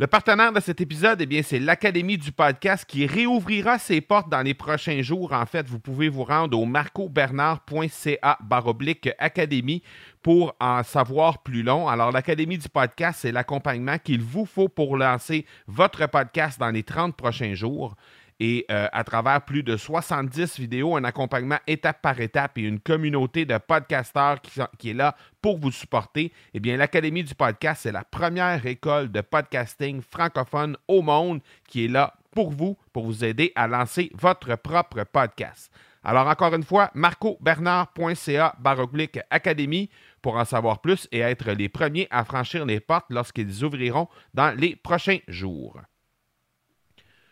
Le 0.00 0.06
partenaire 0.06 0.50
de 0.50 0.60
cet 0.60 0.80
épisode, 0.80 1.20
eh 1.20 1.26
bien, 1.26 1.42
c'est 1.42 1.58
l'Académie 1.58 2.16
du 2.16 2.32
podcast 2.32 2.86
qui 2.88 3.04
réouvrira 3.04 3.78
ses 3.78 4.00
portes 4.00 4.30
dans 4.30 4.40
les 4.40 4.54
prochains 4.54 5.02
jours. 5.02 5.34
En 5.34 5.44
fait, 5.44 5.68
vous 5.68 5.78
pouvez 5.78 6.08
vous 6.08 6.24
rendre 6.24 6.58
au 6.58 6.64
marcobernard.ca 6.64 8.38
baroblique 8.40 9.10
académie 9.18 9.82
pour 10.22 10.54
en 10.60 10.82
savoir 10.82 11.42
plus 11.42 11.62
long. 11.62 11.88
Alors, 11.88 12.12
l'Académie 12.12 12.58
du 12.58 12.68
podcast, 12.68 13.20
c'est 13.22 13.32
l'accompagnement 13.32 13.98
qu'il 13.98 14.22
vous 14.22 14.44
faut 14.44 14.68
pour 14.68 14.96
lancer 14.96 15.46
votre 15.66 16.06
podcast 16.08 16.58
dans 16.60 16.70
les 16.70 16.82
30 16.82 17.16
prochains 17.16 17.54
jours 17.54 17.96
et 18.40 18.64
euh, 18.70 18.88
à 18.92 19.04
travers 19.04 19.42
plus 19.42 19.62
de 19.62 19.76
70 19.76 20.58
vidéos, 20.58 20.96
un 20.96 21.04
accompagnement 21.04 21.58
étape 21.66 22.00
par 22.00 22.18
étape 22.20 22.56
et 22.56 22.62
une 22.62 22.80
communauté 22.80 23.44
de 23.44 23.58
podcasteurs 23.58 24.38
qui, 24.78 24.90
est 24.90 24.94
là 24.94 25.14
pour 25.42 25.58
vous 25.58 25.70
supporter, 25.70 26.32
eh 26.54 26.60
bien, 26.60 26.78
l'Académie 26.78 27.22
du 27.22 27.34
podcast, 27.34 27.82
c'est 27.82 27.92
la 27.92 28.02
première 28.02 28.64
école 28.64 29.12
de 29.12 29.20
podcasting 29.20 30.00
francophone 30.00 30.76
au 30.88 31.02
monde 31.02 31.40
qui 31.68 31.84
est 31.84 31.88
là 31.88 32.14
pour 32.32 32.50
vous, 32.50 32.78
pour 32.94 33.04
vous 33.04 33.24
aider 33.24 33.52
à 33.54 33.68
lancer 33.68 34.10
votre 34.14 34.56
propre 34.56 35.04
podcast. 35.04 35.70
Alors, 36.02 36.26
encore 36.26 36.54
une 36.54 36.62
fois, 36.62 36.90
marcobernard.ca 36.94 38.54
baroblique 38.58 39.18
académie 39.28 39.90
pour 40.22 40.36
en 40.36 40.44
savoir 40.44 40.80
plus 40.80 41.08
et 41.12 41.20
être 41.20 41.50
les 41.52 41.68
premiers 41.68 42.08
à 42.10 42.24
franchir 42.24 42.66
les 42.66 42.80
portes 42.80 43.06
lorsqu'ils 43.10 43.64
ouvriront 43.64 44.08
dans 44.34 44.56
les 44.56 44.76
prochains 44.76 45.18
jours. 45.28 45.80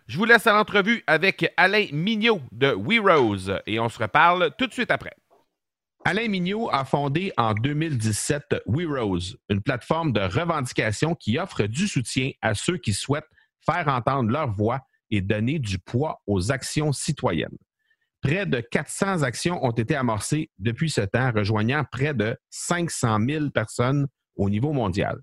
Je 0.06 0.16
vous 0.16 0.24
laisse 0.24 0.46
à 0.46 0.52
l'entrevue 0.52 1.04
avec 1.06 1.52
Alain 1.56 1.86
Mignot 1.92 2.40
de 2.50 2.68
WeRose 2.68 3.60
et 3.66 3.78
on 3.78 3.90
se 3.90 3.98
reparle 3.98 4.52
tout 4.56 4.66
de 4.66 4.72
suite 4.72 4.90
après. 4.90 5.14
Alain 6.04 6.28
Mignot 6.28 6.70
a 6.72 6.86
fondé 6.86 7.32
en 7.36 7.52
2017 7.52 8.62
WeRose, 8.66 9.36
une 9.50 9.60
plateforme 9.60 10.12
de 10.12 10.20
revendication 10.20 11.14
qui 11.14 11.38
offre 11.38 11.64
du 11.64 11.86
soutien 11.86 12.30
à 12.40 12.54
ceux 12.54 12.78
qui 12.78 12.94
souhaitent 12.94 13.28
faire 13.60 13.88
entendre 13.88 14.30
leur 14.30 14.50
voix 14.50 14.80
et 15.10 15.20
donner 15.20 15.58
du 15.58 15.78
poids 15.78 16.22
aux 16.26 16.50
actions 16.50 16.92
citoyennes. 16.92 17.58
Près 18.28 18.44
de 18.44 18.60
400 18.60 19.22
actions 19.22 19.64
ont 19.64 19.70
été 19.70 19.96
amorcées 19.96 20.50
depuis 20.58 20.90
ce 20.90 21.00
temps, 21.00 21.32
rejoignant 21.32 21.82
près 21.90 22.12
de 22.12 22.36
500 22.50 23.20
000 23.26 23.48
personnes 23.48 24.06
au 24.36 24.50
niveau 24.50 24.74
mondial. 24.74 25.18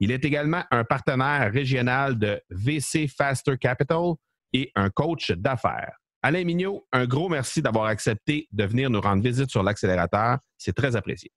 Il 0.00 0.10
est 0.10 0.24
également 0.24 0.64
un 0.72 0.82
partenaire 0.82 1.52
régional 1.52 2.18
de 2.18 2.42
VC 2.50 3.06
Faster 3.06 3.56
Capital, 3.58 4.14
et 4.52 4.72
un 4.74 4.90
coach 4.90 5.30
d'affaires. 5.30 5.98
Alain 6.20 6.42
Mignot, 6.42 6.84
un 6.90 7.06
gros 7.06 7.28
merci 7.28 7.62
d'avoir 7.62 7.84
accepté 7.84 8.48
de 8.50 8.64
venir 8.64 8.90
nous 8.90 9.00
rendre 9.00 9.22
visite 9.22 9.50
sur 9.50 9.62
l'accélérateur. 9.62 10.38
C'est 10.56 10.74
très 10.74 10.96
apprécié. 10.96 11.30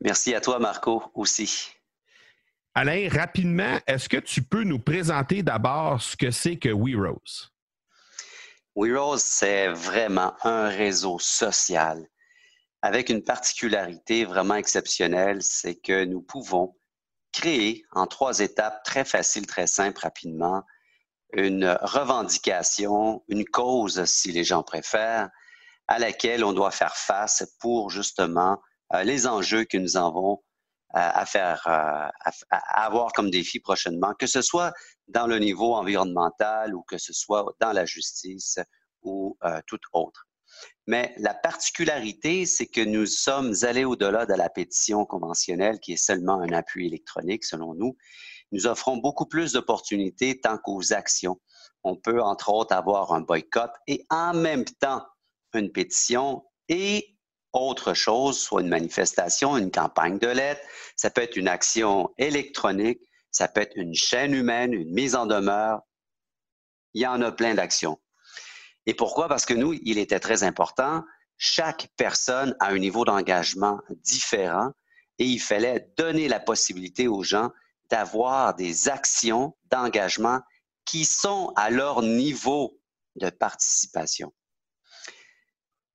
Merci 0.00 0.34
à 0.34 0.40
toi, 0.40 0.58
Marco, 0.58 1.02
aussi. 1.12 1.70
Alain, 2.74 3.10
rapidement, 3.10 3.78
est-ce 3.86 4.08
que 4.08 4.16
tu 4.16 4.40
peux 4.40 4.64
nous 4.64 4.78
présenter 4.78 5.42
d'abord 5.42 6.00
ce 6.00 6.16
que 6.16 6.30
c'est 6.30 6.56
que 6.56 6.70
WeRose? 6.70 7.53
WeRose, 8.76 9.22
c'est 9.22 9.68
vraiment 9.68 10.34
un 10.42 10.68
réseau 10.68 11.18
social 11.18 12.08
avec 12.84 13.08
une 13.08 13.24
particularité 13.24 14.26
vraiment 14.26 14.56
exceptionnelle, 14.56 15.38
c'est 15.40 15.74
que 15.74 16.04
nous 16.04 16.20
pouvons 16.20 16.76
créer 17.32 17.82
en 17.92 18.06
trois 18.06 18.40
étapes 18.40 18.82
très 18.84 19.06
faciles, 19.06 19.46
très 19.46 19.66
simples, 19.66 20.02
rapidement, 20.02 20.64
une 21.32 21.78
revendication, 21.80 23.24
une 23.28 23.46
cause, 23.46 24.04
si 24.04 24.32
les 24.32 24.44
gens 24.44 24.62
préfèrent, 24.62 25.30
à 25.88 25.98
laquelle 25.98 26.44
on 26.44 26.52
doit 26.52 26.70
faire 26.70 26.94
face 26.94 27.56
pour 27.58 27.88
justement 27.88 28.60
euh, 28.92 29.02
les 29.02 29.26
enjeux 29.26 29.64
que 29.64 29.78
nous 29.78 29.96
avons 29.96 30.43
à 30.94 31.26
faire, 31.26 31.62
euh, 31.66 32.08
à, 32.50 32.84
avoir 32.84 33.12
comme 33.12 33.30
défi 33.30 33.60
prochainement, 33.60 34.14
que 34.18 34.26
ce 34.26 34.42
soit 34.42 34.72
dans 35.08 35.26
le 35.26 35.38
niveau 35.38 35.74
environnemental 35.74 36.74
ou 36.74 36.82
que 36.82 36.98
ce 36.98 37.12
soit 37.12 37.44
dans 37.60 37.72
la 37.72 37.84
justice 37.84 38.58
ou 39.02 39.36
tout 39.66 39.78
autre. 39.92 40.26
Mais 40.86 41.14
la 41.18 41.34
particularité, 41.34 42.46
c'est 42.46 42.66
que 42.66 42.80
nous 42.80 43.06
sommes 43.06 43.54
allés 43.62 43.84
au-delà 43.84 44.24
de 44.24 44.34
la 44.34 44.48
pétition 44.48 45.04
conventionnelle 45.04 45.80
qui 45.80 45.92
est 45.92 45.96
seulement 45.96 46.40
un 46.40 46.52
appui 46.52 46.86
électronique, 46.86 47.44
selon 47.44 47.74
nous, 47.74 47.96
nous 48.52 48.66
offrons 48.66 48.98
beaucoup 48.98 49.26
plus 49.26 49.52
d'opportunités 49.52 50.40
tant 50.40 50.58
qu'aux 50.58 50.92
actions. 50.92 51.40
On 51.82 51.96
peut, 51.96 52.22
entre 52.22 52.50
autres, 52.50 52.74
avoir 52.74 53.12
un 53.12 53.20
boycott 53.20 53.72
et 53.86 54.06
en 54.10 54.32
même 54.32 54.64
temps 54.64 55.04
une 55.54 55.72
pétition 55.72 56.44
et 56.68 57.13
autre 57.54 57.94
chose, 57.94 58.38
soit 58.38 58.60
une 58.60 58.68
manifestation, 58.68 59.56
une 59.56 59.70
campagne 59.70 60.18
de 60.18 60.28
lettres. 60.28 60.62
Ça 60.96 61.10
peut 61.10 61.22
être 61.22 61.36
une 61.36 61.48
action 61.48 62.12
électronique, 62.18 63.00
ça 63.30 63.48
peut 63.48 63.60
être 63.62 63.76
une 63.76 63.94
chaîne 63.94 64.34
humaine, 64.34 64.72
une 64.72 64.92
mise 64.92 65.14
en 65.14 65.26
demeure. 65.26 65.80
Il 66.92 67.02
y 67.02 67.06
en 67.06 67.20
a 67.22 67.32
plein 67.32 67.54
d'actions. 67.54 67.98
Et 68.86 68.94
pourquoi? 68.94 69.28
Parce 69.28 69.46
que 69.46 69.54
nous, 69.54 69.72
il 69.82 69.98
était 69.98 70.20
très 70.20 70.42
important, 70.42 71.02
chaque 71.38 71.88
personne 71.96 72.54
a 72.60 72.68
un 72.68 72.78
niveau 72.78 73.04
d'engagement 73.04 73.80
différent 74.02 74.70
et 75.18 75.24
il 75.24 75.40
fallait 75.40 75.88
donner 75.96 76.28
la 76.28 76.40
possibilité 76.40 77.08
aux 77.08 77.22
gens 77.22 77.50
d'avoir 77.90 78.54
des 78.54 78.88
actions 78.88 79.56
d'engagement 79.70 80.40
qui 80.84 81.04
sont 81.04 81.52
à 81.56 81.70
leur 81.70 82.02
niveau 82.02 82.78
de 83.16 83.30
participation. 83.30 84.32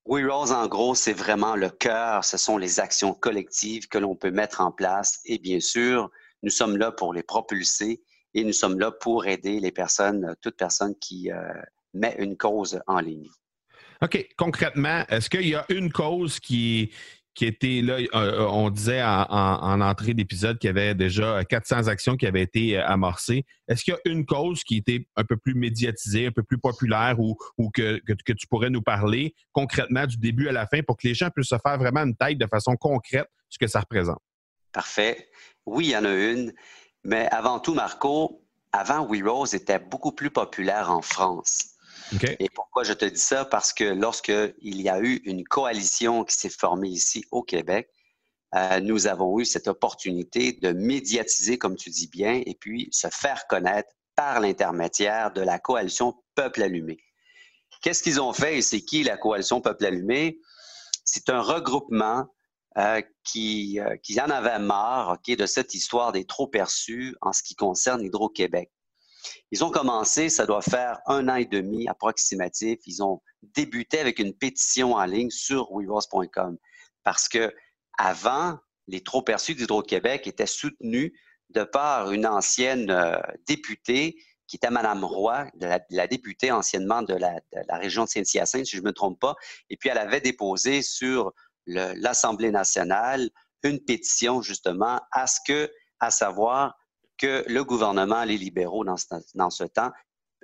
We 0.09 0.25
Rose, 0.25 0.51
en 0.51 0.65
gros, 0.65 0.95
c'est 0.95 1.13
vraiment 1.13 1.55
le 1.55 1.69
cœur, 1.69 2.25
ce 2.25 2.35
sont 2.35 2.57
les 2.57 2.79
actions 2.79 3.13
collectives 3.13 3.87
que 3.87 3.99
l'on 3.99 4.15
peut 4.15 4.31
mettre 4.31 4.59
en 4.59 4.71
place 4.71 5.19
et 5.23 5.37
bien 5.37 5.59
sûr, 5.59 6.09
nous 6.41 6.49
sommes 6.49 6.77
là 6.77 6.91
pour 6.91 7.13
les 7.13 7.21
propulser 7.21 8.01
et 8.33 8.43
nous 8.43 8.51
sommes 8.51 8.79
là 8.79 8.89
pour 8.89 9.27
aider 9.27 9.59
les 9.59 9.71
personnes, 9.71 10.35
toute 10.41 10.57
personne 10.57 10.95
qui 10.99 11.31
euh, 11.31 11.53
met 11.93 12.15
une 12.17 12.37
cause 12.37 12.81
en 12.87 13.01
ligne. 13.01 13.29
OK. 14.01 14.27
Concrètement, 14.35 15.03
est-ce 15.09 15.29
qu'il 15.29 15.47
y 15.47 15.53
a 15.53 15.63
une 15.69 15.91
cause 15.91 16.39
qui, 16.39 16.91
qui 17.39 17.45
était 17.45 17.79
là, 17.81 17.93
euh, 17.93 18.07
euh, 18.15 18.47
on 18.49 18.69
disait 18.69 19.01
en, 19.01 19.79
entrée 19.79 20.13
d'épisode 20.13 20.59
qu'il 20.59 20.67
y 20.67 20.71
avait 20.71 20.93
déjà 20.93 21.45
400 21.45 21.87
actions 21.87 22.17
qui 22.17 22.27
avaient 22.27 22.41
été 22.41 22.77
euh, 22.77 22.85
amorcées. 22.85 23.45
Est-ce 23.69 23.85
qu'il 23.85 23.93
y 23.93 23.95
a 23.95 24.11
une 24.11 24.25
cause 24.25 24.61
qui 24.65 24.75
était 24.75 25.07
un 25.15 25.23
peu 25.23 25.37
plus 25.37 25.53
médiatisée, 25.53 26.27
un 26.27 26.31
peu 26.33 26.43
plus 26.43 26.57
populaire 26.57 27.17
ou, 27.17 27.37
que, 27.73 28.01
tu 28.33 28.47
pourrais 28.47 28.69
nous 28.69 28.81
parler 28.81 29.33
concrètement 29.53 30.05
du 30.05 30.17
début 30.17 30.49
à 30.49 30.51
la 30.51 30.67
fin 30.67 30.81
pour 30.81 30.97
que 30.97 31.07
les 31.07 31.13
gens 31.13 31.29
puissent 31.29 31.47
se 31.47 31.55
faire 31.65 31.77
vraiment 31.77 32.01
une 32.01 32.13
tête 32.13 32.37
de 32.37 32.45
façon 32.45 32.75
concrète 32.75 33.29
ce 33.47 33.57
que 33.57 33.67
ça 33.67 33.79
représente? 33.79 34.19
Parfait. 34.73 35.29
Oui, 35.65 35.85
il 35.85 35.91
y 35.91 35.95
en 35.95 36.03
a 36.03 36.13
une. 36.13 36.51
Mais 37.05 37.29
avant 37.31 37.61
tout, 37.61 37.73
Marco, 37.73 38.43
avant 38.73 39.07
We 39.07 39.23
Rose 39.23 39.53
était 39.53 39.79
beaucoup 39.79 40.11
plus 40.11 40.29
populaire 40.29 40.91
en 40.91 41.01
France. 41.01 41.69
Et 42.39 42.49
pourquoi 42.53 42.83
je 42.83 42.93
te 42.93 43.05
dis 43.05 43.19
ça? 43.19 43.45
Parce 43.45 43.73
que 43.73 43.83
lorsqu'il 43.83 44.53
y 44.81 44.89
a 44.89 44.99
eu 44.99 45.21
une 45.25 45.43
coalition 45.43 46.23
qui 46.23 46.35
s'est 46.35 46.49
formée 46.49 46.89
ici 46.89 47.25
au 47.31 47.43
Québec, 47.43 47.89
euh, 48.55 48.79
nous 48.79 49.07
avons 49.07 49.39
eu 49.39 49.45
cette 49.45 49.67
opportunité 49.67 50.53
de 50.53 50.71
médiatiser, 50.71 51.57
comme 51.57 51.75
tu 51.75 51.89
dis 51.89 52.07
bien, 52.07 52.41
et 52.45 52.55
puis 52.55 52.89
se 52.91 53.07
faire 53.11 53.45
connaître 53.47 53.89
par 54.15 54.39
l'intermédiaire 54.39 55.31
de 55.31 55.41
la 55.41 55.59
coalition 55.59 56.15
Peuple 56.35 56.63
allumé. 56.63 56.97
Qu'est-ce 57.81 58.03
qu'ils 58.03 58.19
ont 58.19 58.33
fait 58.33 58.57
et 58.57 58.61
c'est 58.61 58.81
qui 58.81 59.03
la 59.03 59.17
coalition 59.17 59.61
Peuple 59.61 59.85
allumé? 59.85 60.39
C'est 61.05 61.29
un 61.29 61.41
regroupement 61.41 62.27
euh, 62.77 63.01
qui, 63.23 63.79
euh, 63.79 63.97
qui 63.97 64.19
en 64.19 64.29
avait 64.29 64.59
marre 64.59 65.17
de 65.25 65.45
cette 65.45 65.73
histoire 65.73 66.11
des 66.11 66.25
trop 66.25 66.47
perçus 66.47 67.15
en 67.21 67.33
ce 67.33 67.43
qui 67.43 67.55
concerne 67.55 68.03
Hydro-Québec. 68.03 68.71
Ils 69.51 69.63
ont 69.63 69.71
commencé, 69.71 70.29
ça 70.29 70.45
doit 70.45 70.61
faire 70.61 70.99
un 71.07 71.27
an 71.27 71.35
et 71.35 71.45
demi 71.45 71.87
approximatif. 71.87 72.79
Ils 72.85 73.03
ont 73.03 73.21
débuté 73.41 73.99
avec 73.99 74.19
une 74.19 74.33
pétition 74.33 74.93
en 74.93 75.05
ligne 75.05 75.29
sur 75.29 75.71
weavers.com 75.71 76.57
parce 77.03 77.27
que 77.27 77.53
avant, 77.97 78.57
les 78.87 79.01
trop 79.01 79.21
perçus 79.21 79.55
d'Hydro-Québec 79.55 80.27
étaient 80.27 80.45
soutenus 80.45 81.11
de 81.49 81.63
par 81.63 82.11
une 82.11 82.25
ancienne 82.25 82.89
euh, 82.91 83.19
députée 83.47 84.15
qui 84.47 84.55
était 84.55 84.71
Mme 84.71 85.03
Roy, 85.03 85.45
la, 85.59 86.07
députée 86.07 86.51
anciennement 86.51 87.03
de 87.03 87.13
la, 87.13 87.39
région 87.77 88.05
de 88.05 88.09
Saint-Hyacinthe, 88.09 88.65
si 88.65 88.75
je 88.75 88.81
ne 88.81 88.87
me 88.87 88.93
trompe 88.93 89.19
pas. 89.19 89.35
Et 89.69 89.77
puis, 89.77 89.89
elle 89.89 89.99
avait 89.99 90.21
déposé 90.21 90.81
sur 90.81 91.33
l'Assemblée 91.67 92.49
nationale 92.49 93.29
une 93.61 93.79
pétition 93.79 94.41
justement 94.41 94.99
à 95.11 95.27
ce 95.27 95.39
que, 95.45 95.71
à 95.99 96.09
savoir 96.09 96.78
que 97.19 97.43
le 97.47 97.63
gouvernement, 97.63 98.23
les 98.23 98.37
libéraux 98.37 98.83
dans 98.83 98.97
ce, 98.97 99.63
temps, 99.65 99.91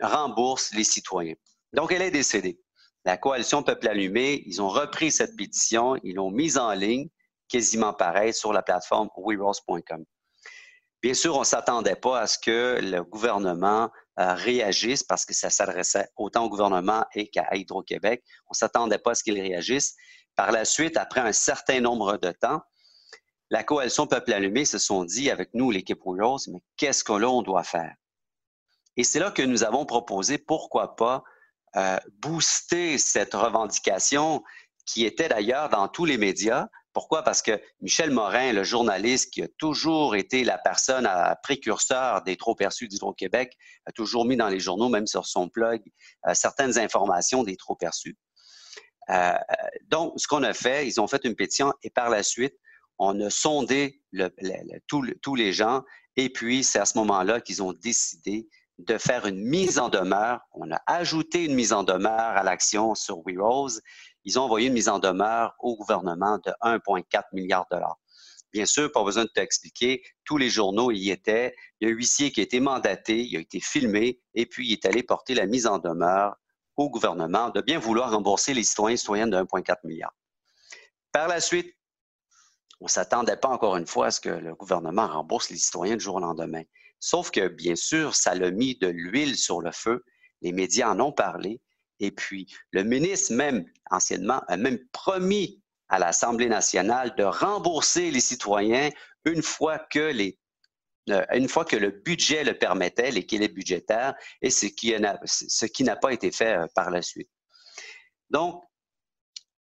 remboursent 0.02 0.74
les 0.74 0.84
citoyens. 0.84 1.36
Donc, 1.74 1.92
elle 1.92 2.02
est 2.04 2.12
décédée. 2.12 2.60
La 3.06 3.18
coalition 3.18 3.64
Peuple 3.64 3.88
allumé, 3.88 4.44
ils 4.46 4.62
ont 4.62 4.70
repris 4.70 5.12
cette 5.12 5.36
pétition, 5.36 5.96
ils 6.04 6.16
l'ont 6.16 6.32
mise 6.32 6.58
en 6.58 6.74
ligne 6.74 7.08
quasiment 7.48 7.94
pareil 7.94 8.34
sur 8.34 8.52
la 8.54 8.64
plateforme 8.64 9.10
werose.com. 9.16 10.04
Bien 11.02 11.14
sûr, 11.14 11.36
on 11.36 11.42
ne 11.42 11.46
s'attendait 11.46 11.96
pas 11.96 12.20
à 12.20 12.28
ce 12.28 12.40
que 12.40 12.80
le 12.82 13.04
gouvernement 13.04 13.92
euh, 14.20 14.34
réagisse 14.34 15.04
parce 15.04 15.24
que 15.26 15.36
ça 15.36 15.52
s'adressait 15.52 16.08
autant 16.16 16.46
au 16.46 16.50
gouvernement 16.50 17.06
et 17.14 17.28
qu'à 17.28 17.48
Hydro-Québec. 17.56 18.24
On 18.48 18.54
ne 18.54 18.58
s'attendait 18.58 18.98
pas 18.98 19.12
à 19.12 19.16
ce 19.16 19.24
qu'il 19.24 19.40
réagisse. 19.40 19.96
Par 20.36 20.52
la 20.52 20.66
suite, 20.66 20.98
après 20.98 21.22
un 21.22 21.32
certain 21.32 21.80
nombre 21.80 22.18
de 22.18 22.32
temps, 22.32 22.62
la 23.50 23.64
coalition 23.64 24.08
Peuple 24.08 24.34
Allumé 24.34 24.66
se 24.66 24.78
sont 24.78 25.04
dit 25.04 25.30
avec 25.30 25.50
nous, 25.54 25.72
l'équipe 25.72 26.02
Rose, 26.04 26.48
mais 26.48 26.62
qu'est-ce 26.78 27.04
que 27.04 27.14
l'on 27.14 27.42
doit 27.42 27.64
faire? 27.64 27.94
Et 28.98 29.04
c'est 29.04 29.20
là 29.20 29.32
que 29.32 29.42
nous 29.42 29.64
avons 29.64 29.86
proposé, 29.86 30.38
pourquoi 30.38 30.96
pas, 30.96 31.24
euh, 31.76 31.98
booster 32.22 32.98
cette 32.98 33.34
revendication 33.34 34.44
qui 34.86 35.06
était 35.06 35.28
d'ailleurs 35.28 35.70
dans 35.70 35.88
tous 35.88 36.06
les 36.06 36.18
médias. 36.18 36.68
Pourquoi? 36.94 37.24
Parce 37.24 37.42
que 37.42 37.60
Michel 37.82 38.12
Morin, 38.12 38.54
le 38.54 38.64
journaliste 38.64 39.34
qui 39.34 39.42
a 39.44 39.48
toujours 39.58 40.16
été 40.16 40.46
la 40.46 40.58
personne 40.58 41.06
à 41.06 41.36
précurseur 41.36 42.22
des 42.22 42.38
trop 42.38 42.56
perçus 42.56 42.88
d'Hydro-Québec, 42.88 43.52
a 43.86 43.92
toujours 43.92 44.26
mis 44.26 44.38
dans 44.38 44.48
les 44.48 44.62
journaux, 44.62 44.88
même 44.88 45.08
sur 45.08 45.26
son 45.26 45.48
blog, 45.48 45.82
euh, 46.28 46.34
certaines 46.34 46.80
informations 46.80 47.44
des 47.44 47.58
trop 47.58 47.76
perçus. 47.76 48.18
Euh, 49.10 49.34
donc, 49.88 50.14
ce 50.16 50.28
qu'on 50.28 50.44
a 50.44 50.54
fait, 50.54 50.88
ils 50.88 51.02
ont 51.02 51.08
fait 51.08 51.26
une 51.26 51.36
pétition 51.36 51.74
et 51.84 51.90
par 51.90 52.10
la 52.10 52.24
suite, 52.24 52.56
on 52.98 53.20
a 53.22 53.30
sondé 53.30 54.02
tous 54.88 55.36
les 55.36 55.54
gens 55.54 55.84
et 56.18 56.30
puis 56.30 56.64
c'est 56.64 56.80
à 56.80 56.86
ce 56.86 56.98
moment-là 56.98 57.42
qu'ils 57.42 57.62
ont 57.62 57.74
décidé 57.74 58.48
de 58.78 58.98
faire 58.98 59.26
une 59.26 59.42
mise 59.42 59.80
en 59.80 59.90
demeure. 59.90 60.42
On 60.52 60.72
a 60.72 60.82
ajouté 60.88 61.46
une 61.46 61.56
mise 61.56 61.74
en 61.74 61.84
demeure 61.84 62.12
à 62.14 62.44
l'action 62.44 62.96
sur 62.96 63.22
WeRose. 63.26 63.82
Ils 64.24 64.40
ont 64.40 64.44
envoyé 64.44 64.68
une 64.68 64.74
mise 64.74 64.90
en 64.90 65.00
demeure 65.00 65.56
au 65.60 65.78
gouvernement 65.78 66.40
de 66.46 66.52
1,4 66.62 67.24
milliard 67.34 67.66
de 67.72 67.78
dollars. 67.78 67.98
Bien 68.54 68.66
sûr, 68.66 68.90
pas 68.92 69.04
besoin 69.04 69.26
de 69.26 69.30
t'expliquer, 69.30 70.02
tous 70.24 70.38
les 70.38 70.50
journaux 70.50 70.92
y 70.92 71.10
étaient. 71.10 71.54
Il 71.80 71.88
y 71.88 71.92
a 71.92 71.94
un 71.94 71.96
huissier 71.98 72.32
qui 72.32 72.40
a 72.40 72.44
été 72.44 72.62
mandaté, 72.62 73.26
il 73.26 73.36
a 73.36 73.42
été 73.42 73.60
filmé, 73.60 74.22
et 74.34 74.46
puis 74.46 74.68
il 74.68 74.74
est 74.74 74.86
allé 74.86 75.04
porter 75.04 75.36
la 75.36 75.46
mise 75.46 75.68
en 75.68 75.78
demeure 75.78 76.38
au 76.78 76.90
gouvernement 76.90 77.50
de 77.50 77.60
bien 77.60 77.80
vouloir 77.80 78.12
rembourser 78.12 78.54
les 78.54 78.64
citoyens 78.64 78.94
et 78.94 78.98
citoyennes 78.98 79.30
de 79.30 79.38
1,4 79.38 79.76
milliard. 79.84 80.14
Par 81.12 81.28
la 81.28 81.42
suite, 81.42 81.75
on 82.82 82.86
ne 82.86 82.90
s'attendait 82.90 83.38
pas 83.38 83.50
encore 83.50 83.78
une 83.78 83.88
fois 83.88 84.08
à 84.08 84.12
ce 84.12 84.20
que 84.20 84.30
le 84.30 84.54
gouvernement 84.56 85.08
rembourse 85.08 85.50
les 85.50 85.58
citoyens 85.58 85.96
du 85.96 86.04
jour 86.04 86.16
au 86.16 86.20
lendemain. 86.20 86.64
Sauf 87.00 87.32
que, 87.32 87.48
bien 87.48 87.76
sûr, 87.76 88.16
ça 88.16 88.36
l'a 88.36 88.52
mis 88.52 88.76
de 88.76 88.88
l'huile 88.88 89.38
sur 89.38 89.62
le 89.62 89.72
feu. 89.72 90.04
Les 90.42 90.52
médias 90.52 90.90
en 90.90 91.00
ont 91.00 91.12
parlé. 91.12 91.62
Et 92.00 92.12
puis, 92.12 92.54
le 92.72 92.84
ministre 92.84 93.34
même, 93.34 93.66
anciennement, 93.90 94.42
a 94.48 94.58
même 94.58 94.80
promis 94.92 95.62
à 95.88 96.00
l'Assemblée 96.00 96.50
nationale 96.50 97.16
de 97.16 97.24
rembourser 97.24 98.12
les 98.12 98.20
citoyens 98.20 98.90
une 99.24 99.44
fois 99.44 99.80
que 99.80 100.00
les 100.00 100.38
euh, 101.12 101.24
une 101.34 101.48
fois 101.48 101.66
que 101.66 101.76
le 101.76 101.92
budget 101.92 102.44
le 102.44 102.58
permettait, 102.58 103.12
l'équilibre 103.12 103.54
budgétaire, 103.54 104.16
et 104.42 104.50
ce 104.50 104.66
qui, 104.66 105.84
n'a 105.84 105.96
pas 105.96 106.12
été 106.12 106.32
fait 106.32 106.58
euh, 106.58 106.66
par 106.74 106.90
la 106.90 107.04
suite. 107.04 107.30
Donc, 108.32 108.64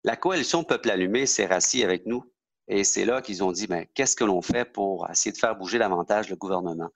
la 0.06 0.16
coalition 0.16 0.64
Peuple 0.64 0.90
allumé 0.90 1.26
s'est 1.26 1.46
rassis 1.46 1.84
avec 1.84 2.06
nous 2.06 2.24
et 2.68 2.84
c'est 2.84 3.06
là 3.06 3.22
qu'ils 3.22 3.44
ont 3.44 3.52
dit, 3.52 3.68
ben, 3.68 3.86
qu'est-ce 3.94 4.16
que 4.16 4.24
l'on 4.24 4.42
fait 4.42 4.66
pour 4.66 5.10
essayer 5.10 5.32
de 5.32 5.38
faire 5.38 5.56
bouger 5.56 5.78
davantage 5.78 6.30
le 6.30 6.36
gouvernement? 6.36 6.90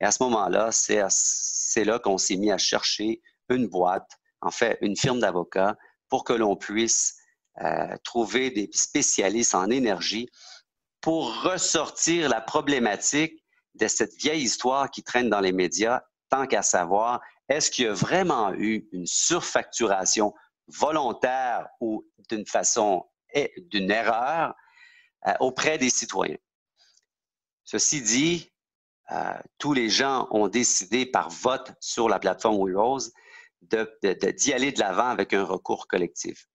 Et 0.00 0.04
à 0.04 0.10
ce 0.10 0.22
moment-là, 0.24 0.70
c'est 0.72 1.84
là 1.84 1.98
qu'on 1.98 2.18
s'est 2.18 2.36
mis 2.36 2.50
à 2.50 2.58
chercher 2.58 3.22
une 3.48 3.66
boîte, 3.66 4.10
en 4.42 4.50
fait, 4.50 4.76
une 4.82 4.96
firme 4.96 5.20
d'avocats, 5.20 5.76
pour 6.08 6.24
que 6.24 6.34
l'on 6.34 6.56
puisse 6.56 7.16
euh, 7.62 7.96
trouver 8.04 8.50
des 8.50 8.68
spécialistes 8.72 9.54
en 9.54 9.70
énergie 9.70 10.28
pour 11.00 11.42
ressortir 11.42 12.28
la 12.28 12.40
problématique 12.40 13.42
de 13.74 13.88
cette 13.88 14.14
vieille 14.14 14.42
histoire 14.42 14.90
qui 14.90 15.02
traîne 15.02 15.30
dans 15.30 15.40
les 15.40 15.52
médias, 15.52 16.02
tant 16.28 16.46
qu'à 16.46 16.62
savoir, 16.62 17.20
est-ce 17.48 17.70
qu'il 17.70 17.84
y 17.86 17.88
a 17.88 17.92
vraiment 17.92 18.52
eu 18.54 18.88
une 18.92 19.06
surfacturation 19.06 20.34
volontaire 20.66 21.68
ou 21.80 22.04
d'une 22.28 22.46
façon, 22.46 23.06
d'une 23.70 23.90
erreur 23.90 24.54
euh, 25.28 25.32
auprès 25.40 25.78
des 25.78 25.90
citoyens. 25.90 26.38
Ceci 27.64 28.02
dit, 28.02 28.52
euh, 29.12 29.32
tous 29.58 29.72
les 29.72 29.88
gens 29.88 30.28
ont 30.30 30.48
décidé 30.48 31.06
par 31.06 31.30
vote 31.30 31.72
sur 31.80 32.08
la 32.08 32.18
plateforme 32.18 32.58
WeRose 32.58 33.12
d'y 33.62 34.52
aller 34.52 34.72
de 34.72 34.80
l'avant 34.80 35.08
avec 35.08 35.32
un 35.32 35.44
recours 35.44 35.88
collectif. 35.88 36.46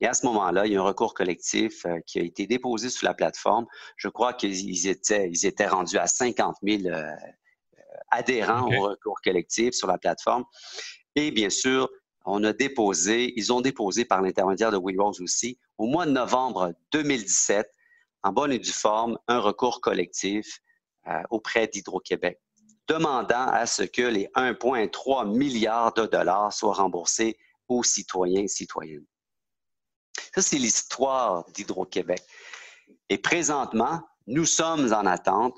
Et 0.00 0.06
à 0.06 0.14
ce 0.14 0.26
moment-là, 0.26 0.66
il 0.66 0.72
y 0.72 0.76
a 0.76 0.80
un 0.80 0.84
recours 0.84 1.14
collectif 1.14 1.86
euh, 1.86 2.00
qui 2.06 2.18
a 2.18 2.22
été 2.22 2.46
déposé 2.46 2.90
sur 2.90 3.06
la 3.06 3.14
plateforme. 3.14 3.66
Je 3.96 4.08
crois 4.08 4.34
qu'ils 4.34 4.88
étaient, 4.88 5.28
ils 5.30 5.46
étaient 5.46 5.68
rendus 5.68 5.98
à 5.98 6.06
50 6.06 6.56
000 6.62 6.94
adhérents 8.10 8.68
au 8.72 8.82
recours 8.82 9.20
collectif 9.22 9.74
sur 9.74 9.88
la 9.88 9.98
plateforme. 9.98 10.44
Et 11.14 11.30
bien 11.30 11.50
sûr, 11.50 11.88
on 12.26 12.42
a 12.44 12.52
déposé, 12.52 13.32
ils 13.36 13.52
ont 13.52 13.60
déposé 13.60 14.04
par 14.04 14.20
l'intermédiaire 14.20 14.72
de 14.72 14.76
WeRose 14.76 15.20
aussi, 15.20 15.58
au 15.78 15.86
mois 15.86 16.06
de 16.06 16.10
novembre 16.10 16.74
2017, 16.92 17.70
en 18.22 18.32
bonne 18.32 18.52
et 18.52 18.58
due 18.58 18.72
forme 18.72 19.18
un 19.28 19.38
recours 19.38 19.80
collectif 19.80 20.60
euh, 21.06 21.22
auprès 21.30 21.66
d'Hydro-Québec, 21.68 22.40
demandant 22.88 23.48
à 23.48 23.66
ce 23.66 23.82
que 23.82 24.02
les 24.02 24.26
1,3 24.34 25.28
milliards 25.36 25.92
de 25.94 26.06
dollars 26.06 26.52
soient 26.52 26.74
remboursés 26.74 27.38
aux 27.68 27.82
citoyens 27.82 28.42
et 28.42 28.48
citoyennes. 28.48 29.06
Ça, 30.34 30.42
c'est 30.42 30.58
l'histoire 30.58 31.44
d'Hydro-Québec. 31.52 32.22
Et 33.08 33.18
présentement, 33.18 34.02
nous 34.26 34.46
sommes 34.46 34.92
en 34.92 35.06
attente 35.06 35.54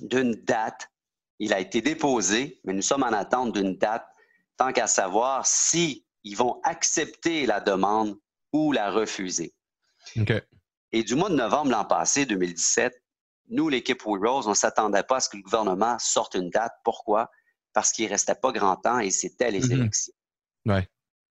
d'une 0.00 0.34
date. 0.34 0.90
Il 1.38 1.52
a 1.52 1.60
été 1.60 1.80
déposé, 1.80 2.60
mais 2.64 2.72
nous 2.72 2.82
sommes 2.82 3.02
en 3.02 3.12
attente 3.12 3.52
d'une 3.52 3.76
date, 3.76 4.06
tant 4.56 4.72
qu'à 4.72 4.86
savoir 4.86 5.46
si 5.46 6.04
vont 6.36 6.60
accepter 6.62 7.46
la 7.46 7.60
demande 7.60 8.18
ou 8.52 8.72
la 8.72 8.90
refuser. 8.90 9.54
Et 10.94 11.02
du 11.02 11.16
mois 11.16 11.28
de 11.28 11.34
novembre 11.34 11.72
l'an 11.72 11.84
passé, 11.84 12.24
2017, 12.24 12.94
nous, 13.48 13.68
l'équipe 13.68 14.06
We 14.06 14.22
Rose, 14.24 14.46
on 14.46 14.50
ne 14.50 14.54
s'attendait 14.54 15.02
pas 15.02 15.16
à 15.16 15.20
ce 15.20 15.28
que 15.28 15.36
le 15.36 15.42
gouvernement 15.42 15.98
sorte 15.98 16.36
une 16.36 16.50
date. 16.50 16.72
Pourquoi? 16.84 17.32
Parce 17.72 17.90
qu'il 17.90 18.04
ne 18.04 18.10
restait 18.10 18.36
pas 18.36 18.52
grand 18.52 18.76
temps 18.76 19.00
et 19.00 19.10
c'était 19.10 19.50
les 19.50 19.62
mm-hmm. 19.62 19.72
élections. 19.72 20.12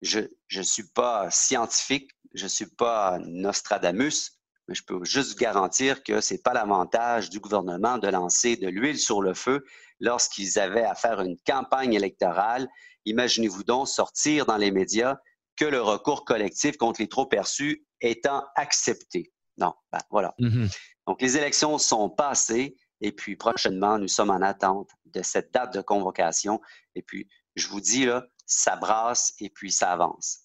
Je 0.02 0.20
ne 0.58 0.64
suis 0.64 0.88
pas 0.88 1.30
scientifique, 1.30 2.10
je 2.34 2.46
ne 2.46 2.50
suis 2.50 2.66
pas 2.66 3.20
Nostradamus, 3.20 4.32
mais 4.68 4.74
je 4.74 4.84
peux 4.84 5.06
juste 5.06 5.38
garantir 5.38 6.02
que 6.02 6.22
ce 6.22 6.34
n'est 6.34 6.40
pas 6.40 6.54
l'avantage 6.54 7.30
du 7.30 7.40
gouvernement 7.40 8.00
de 8.00 8.08
lancer 8.08 8.56
de 8.56 8.68
l'huile 8.68 8.98
sur 8.98 9.22
le 9.22 9.36
feu 9.36 9.64
lorsqu'ils 10.00 10.58
avaient 10.58 10.86
à 10.86 10.96
faire 10.96 11.22
une 11.22 11.38
campagne 11.46 11.94
électorale. 11.94 12.68
Imaginez-vous 13.06 13.64
donc 13.64 13.88
sortir 13.88 14.48
dans 14.48 14.58
les 14.58 14.72
médias 14.72 15.18
que 15.56 15.66
le 15.66 15.84
recours 15.84 16.26
collectif 16.26 16.78
contre 16.78 17.00
les 17.00 17.08
trop 17.08 17.28
perçus 17.28 17.86
étant 18.02 18.44
accepté. 18.56 19.32
Non, 19.62 19.74
ben, 19.92 20.00
voilà. 20.10 20.34
Mm-hmm. 20.40 20.78
Donc, 21.08 21.22
les 21.22 21.38
élections 21.38 21.78
sont 21.78 22.10
passées 22.10 22.76
et 23.00 23.12
puis 23.12 23.36
prochainement, 23.36 23.98
nous 23.98 24.08
sommes 24.08 24.30
en 24.30 24.42
attente 24.42 24.90
de 25.06 25.22
cette 25.22 25.54
date 25.54 25.74
de 25.74 25.82
convocation. 25.82 26.62
Et 26.96 27.02
puis, 27.02 27.28
je 27.56 27.68
vous 27.68 27.82
dis, 27.82 28.06
là, 28.06 28.26
ça 28.46 28.76
brasse 28.76 29.34
et 29.40 29.50
puis 29.50 29.72
ça 29.72 29.92
avance. 29.92 30.42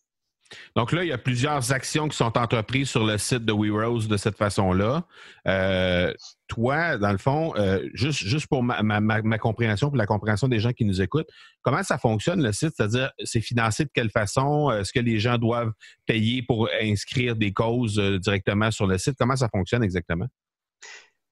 Donc 0.74 0.92
là, 0.92 1.04
il 1.04 1.08
y 1.08 1.12
a 1.12 1.18
plusieurs 1.18 1.72
actions 1.72 2.08
qui 2.08 2.16
sont 2.16 2.36
entreprises 2.38 2.90
sur 2.90 3.04
le 3.04 3.18
site 3.18 3.44
de 3.44 3.52
WeRose 3.52 4.08
de 4.08 4.16
cette 4.16 4.36
façon-là. 4.36 5.06
Euh, 5.46 6.12
toi, 6.48 6.98
dans 6.98 7.12
le 7.12 7.18
fond, 7.18 7.54
euh, 7.56 7.88
juste, 7.94 8.46
pour 8.46 8.62
ma, 8.62 8.82
ma, 8.82 9.38
compréhension, 9.38 9.88
pour 9.88 9.96
la 9.96 10.06
compréhension 10.06 10.48
des 10.48 10.60
gens 10.60 10.72
qui 10.72 10.84
nous 10.84 11.02
écoutent, 11.02 11.28
comment 11.62 11.82
ça 11.82 11.98
fonctionne 11.98 12.42
le 12.42 12.52
site? 12.52 12.72
C'est-à-dire, 12.76 13.10
c'est 13.24 13.40
financé 13.40 13.84
de 13.84 13.90
quelle 13.92 14.10
façon? 14.10 14.70
Est-ce 14.70 14.92
que 14.92 15.00
les 15.00 15.18
gens 15.18 15.38
doivent 15.38 15.72
payer 16.06 16.42
pour 16.42 16.68
inscrire 16.80 17.36
des 17.36 17.52
causes 17.52 17.98
euh, 17.98 18.18
directement 18.18 18.70
sur 18.70 18.86
le 18.86 18.98
site? 18.98 19.14
Comment 19.18 19.36
ça 19.36 19.48
fonctionne 19.48 19.82
exactement? 19.82 20.26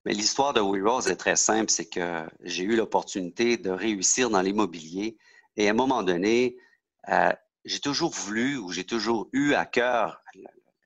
Mais 0.05 0.13
l'histoire 0.13 0.53
de 0.53 0.61
WeRose 0.61 1.07
est 1.07 1.15
très 1.15 1.35
simple, 1.35 1.71
c'est 1.71 1.89
que 1.89 2.25
j'ai 2.43 2.63
eu 2.63 2.75
l'opportunité 2.75 3.57
de 3.57 3.71
réussir 3.71 4.29
dans 4.29 4.41
l'immobilier 4.41 5.17
et 5.57 5.67
à 5.67 5.71
un 5.71 5.73
moment 5.73 6.03
donné, 6.03 6.57
j'ai 7.65 7.79
toujours 7.79 8.11
voulu 8.11 8.57
ou 8.57 8.71
j'ai 8.71 8.85
toujours 8.85 9.27
eu 9.33 9.53
à 9.53 9.65
cœur 9.65 10.21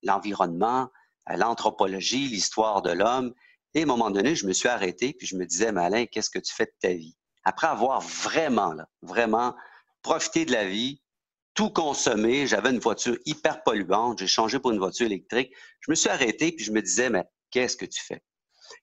l'environnement, 0.01 0.89
l'anthropologie, 1.27 2.27
l'histoire 2.27 2.81
de 2.81 2.91
l'homme. 2.91 3.33
Et 3.73 3.81
à 3.81 3.83
un 3.83 3.85
moment 3.85 4.09
donné, 4.09 4.33
je 4.35 4.47
me 4.47 4.53
suis 4.53 4.69
arrêté 4.69 5.13
puis 5.13 5.27
je 5.27 5.35
me 5.35 5.45
disais, 5.45 5.71
Malin, 5.71 6.05
qu'est-ce 6.05 6.29
que 6.29 6.39
tu 6.39 6.53
fais 6.53 6.65
de 6.65 6.73
ta 6.79 6.93
vie? 6.93 7.15
Après 7.43 7.67
avoir 7.67 8.01
vraiment, 8.01 8.73
là, 8.73 8.87
vraiment 9.01 9.55
profité 10.01 10.45
de 10.45 10.51
la 10.51 10.65
vie, 10.65 11.01
tout 11.53 11.69
consommé, 11.69 12.47
j'avais 12.47 12.69
une 12.69 12.79
voiture 12.79 13.17
hyper 13.25 13.63
polluante, 13.63 14.19
j'ai 14.19 14.27
changé 14.27 14.59
pour 14.59 14.71
une 14.71 14.79
voiture 14.79 15.05
électrique. 15.05 15.53
Je 15.81 15.91
me 15.91 15.95
suis 15.95 16.09
arrêté 16.09 16.53
puis 16.53 16.63
je 16.63 16.71
me 16.71 16.81
disais, 16.81 17.09
mais 17.09 17.25
qu'est-ce 17.51 17.75
que 17.75 17.85
tu 17.85 18.01
fais? 18.01 18.23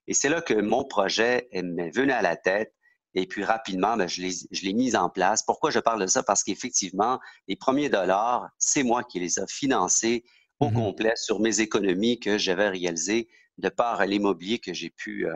Et 0.05 0.13
c'est 0.13 0.29
là 0.29 0.41
que 0.41 0.53
mon 0.53 0.85
projet 0.85 1.49
m'est 1.51 1.89
venu 1.89 2.11
à 2.11 2.21
la 2.21 2.35
tête 2.35 2.73
et 3.17 3.25
puis 3.25 3.43
rapidement, 3.43 3.97
ben, 3.97 4.07
je 4.07 4.21
l'ai 4.21 4.73
mis 4.73 4.95
en 4.95 5.09
place. 5.09 5.41
Pourquoi 5.41 5.71
je 5.71 5.79
parle 5.79 5.99
de 5.99 6.05
ça? 6.05 6.21
Parce 6.21 6.43
qu'effectivement, 6.43 7.19
les 7.47 7.55
premiers 7.55 7.89
dollars, 7.89 8.47
c'est 8.59 8.83
moi 8.83 9.03
qui 9.03 9.19
les 9.19 9.39
ai 9.39 9.47
financés 9.49 10.23
au 10.59 10.67
mm-hmm. 10.67 10.73
complet 10.73 11.13
sur 11.15 11.39
mes 11.39 11.59
économies 11.59 12.19
que 12.19 12.37
j'avais 12.37 12.69
réalisées 12.69 13.27
de 13.57 13.69
par 13.69 14.05
l'immobilier 14.05 14.59
que 14.59 14.71
j'ai 14.71 14.91
pu, 14.91 15.27
euh, 15.27 15.33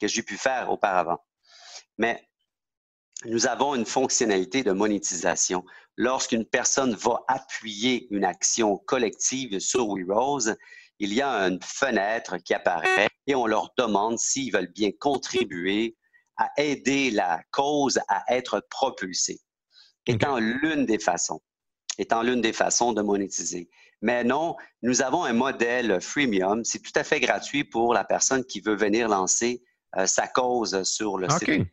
que 0.00 0.08
j'ai 0.08 0.24
pu 0.24 0.36
faire 0.36 0.68
auparavant. 0.72 1.24
Mais 1.96 2.28
nous 3.26 3.46
avons 3.46 3.76
une 3.76 3.86
fonctionnalité 3.86 4.64
de 4.64 4.72
monétisation. 4.72 5.64
Lorsqu'une 5.96 6.44
personne 6.44 6.96
va 6.96 7.22
appuyer 7.28 8.08
une 8.10 8.24
action 8.24 8.78
collective 8.78 9.60
sur 9.60 9.86
WeRose, 9.86 10.56
il 10.98 11.14
y 11.14 11.22
a 11.22 11.46
une 11.46 11.60
fenêtre 11.62 12.38
qui 12.38 12.52
apparaît 12.52 13.10
et 13.28 13.36
on 13.36 13.46
leur 13.46 13.72
demande 13.78 14.18
s'ils 14.18 14.52
veulent 14.52 14.72
bien 14.72 14.90
contribuer 14.98 15.96
à 16.36 16.50
aider 16.56 17.10
la 17.10 17.42
cause 17.50 18.00
à 18.08 18.24
être 18.28 18.66
propulsée, 18.70 19.40
étant 20.06 20.38
l'une 20.38 20.86
des 20.86 20.98
façons, 20.98 21.40
étant 21.98 22.22
l'une 22.22 22.40
des 22.40 22.52
façons 22.52 22.92
de 22.92 23.02
monétiser. 23.02 23.68
Mais 24.00 24.24
non, 24.24 24.56
nous 24.82 25.02
avons 25.02 25.24
un 25.24 25.32
modèle 25.32 26.00
freemium. 26.00 26.64
C'est 26.64 26.80
tout 26.80 26.92
à 26.96 27.04
fait 27.04 27.20
gratuit 27.20 27.64
pour 27.64 27.94
la 27.94 28.02
personne 28.02 28.44
qui 28.44 28.60
veut 28.60 28.74
venir 28.74 29.08
lancer 29.08 29.62
euh, 29.96 30.06
sa 30.06 30.26
cause 30.26 30.82
sur 30.82 31.18
le 31.18 31.28
site. 31.28 31.68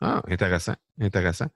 Ah, 0.00 0.22
intéressant, 0.28 0.74
intéressant. 1.00 1.46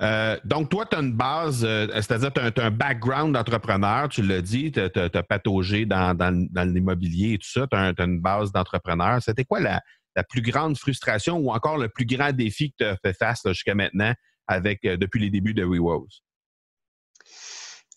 Euh, 0.00 0.38
donc, 0.44 0.70
toi, 0.70 0.86
tu 0.86 0.96
as 0.96 1.00
une 1.00 1.12
base, 1.12 1.64
euh, 1.64 1.88
c'est-à-dire 1.94 2.32
tu 2.32 2.60
as, 2.60 2.64
un 2.64 2.70
background 2.70 3.34
d'entrepreneur, 3.34 4.08
tu 4.08 4.22
l'as 4.22 4.42
dit, 4.42 4.70
tu 4.70 4.80
as, 4.80 5.22
pataugé 5.24 5.86
dans, 5.86 6.16
l'immobilier 6.64 7.34
et 7.34 7.38
tout 7.38 7.48
ça, 7.48 7.66
tu 7.66 7.76
as, 7.76 7.92
une 7.98 8.20
base 8.20 8.52
d'entrepreneur. 8.52 9.20
C'était 9.20 9.44
quoi 9.44 9.58
la, 9.58 9.82
plus 10.28 10.42
grande 10.42 10.76
frustration 10.76 11.38
ou 11.38 11.50
encore 11.50 11.78
le 11.78 11.88
plus 11.88 12.06
grand 12.06 12.32
défi 12.32 12.72
que 12.72 12.76
tu 12.78 12.84
as 12.84 12.96
fait 12.96 13.14
face 13.14 13.42
jusqu'à 13.46 13.74
maintenant 13.74 14.12
avec, 14.46 14.84
euh, 14.84 14.96
depuis 14.96 15.20
les 15.20 15.30
débuts 15.30 15.54
de 15.54 15.64
WeWose? 15.64 16.22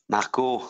Marco, 0.09 0.63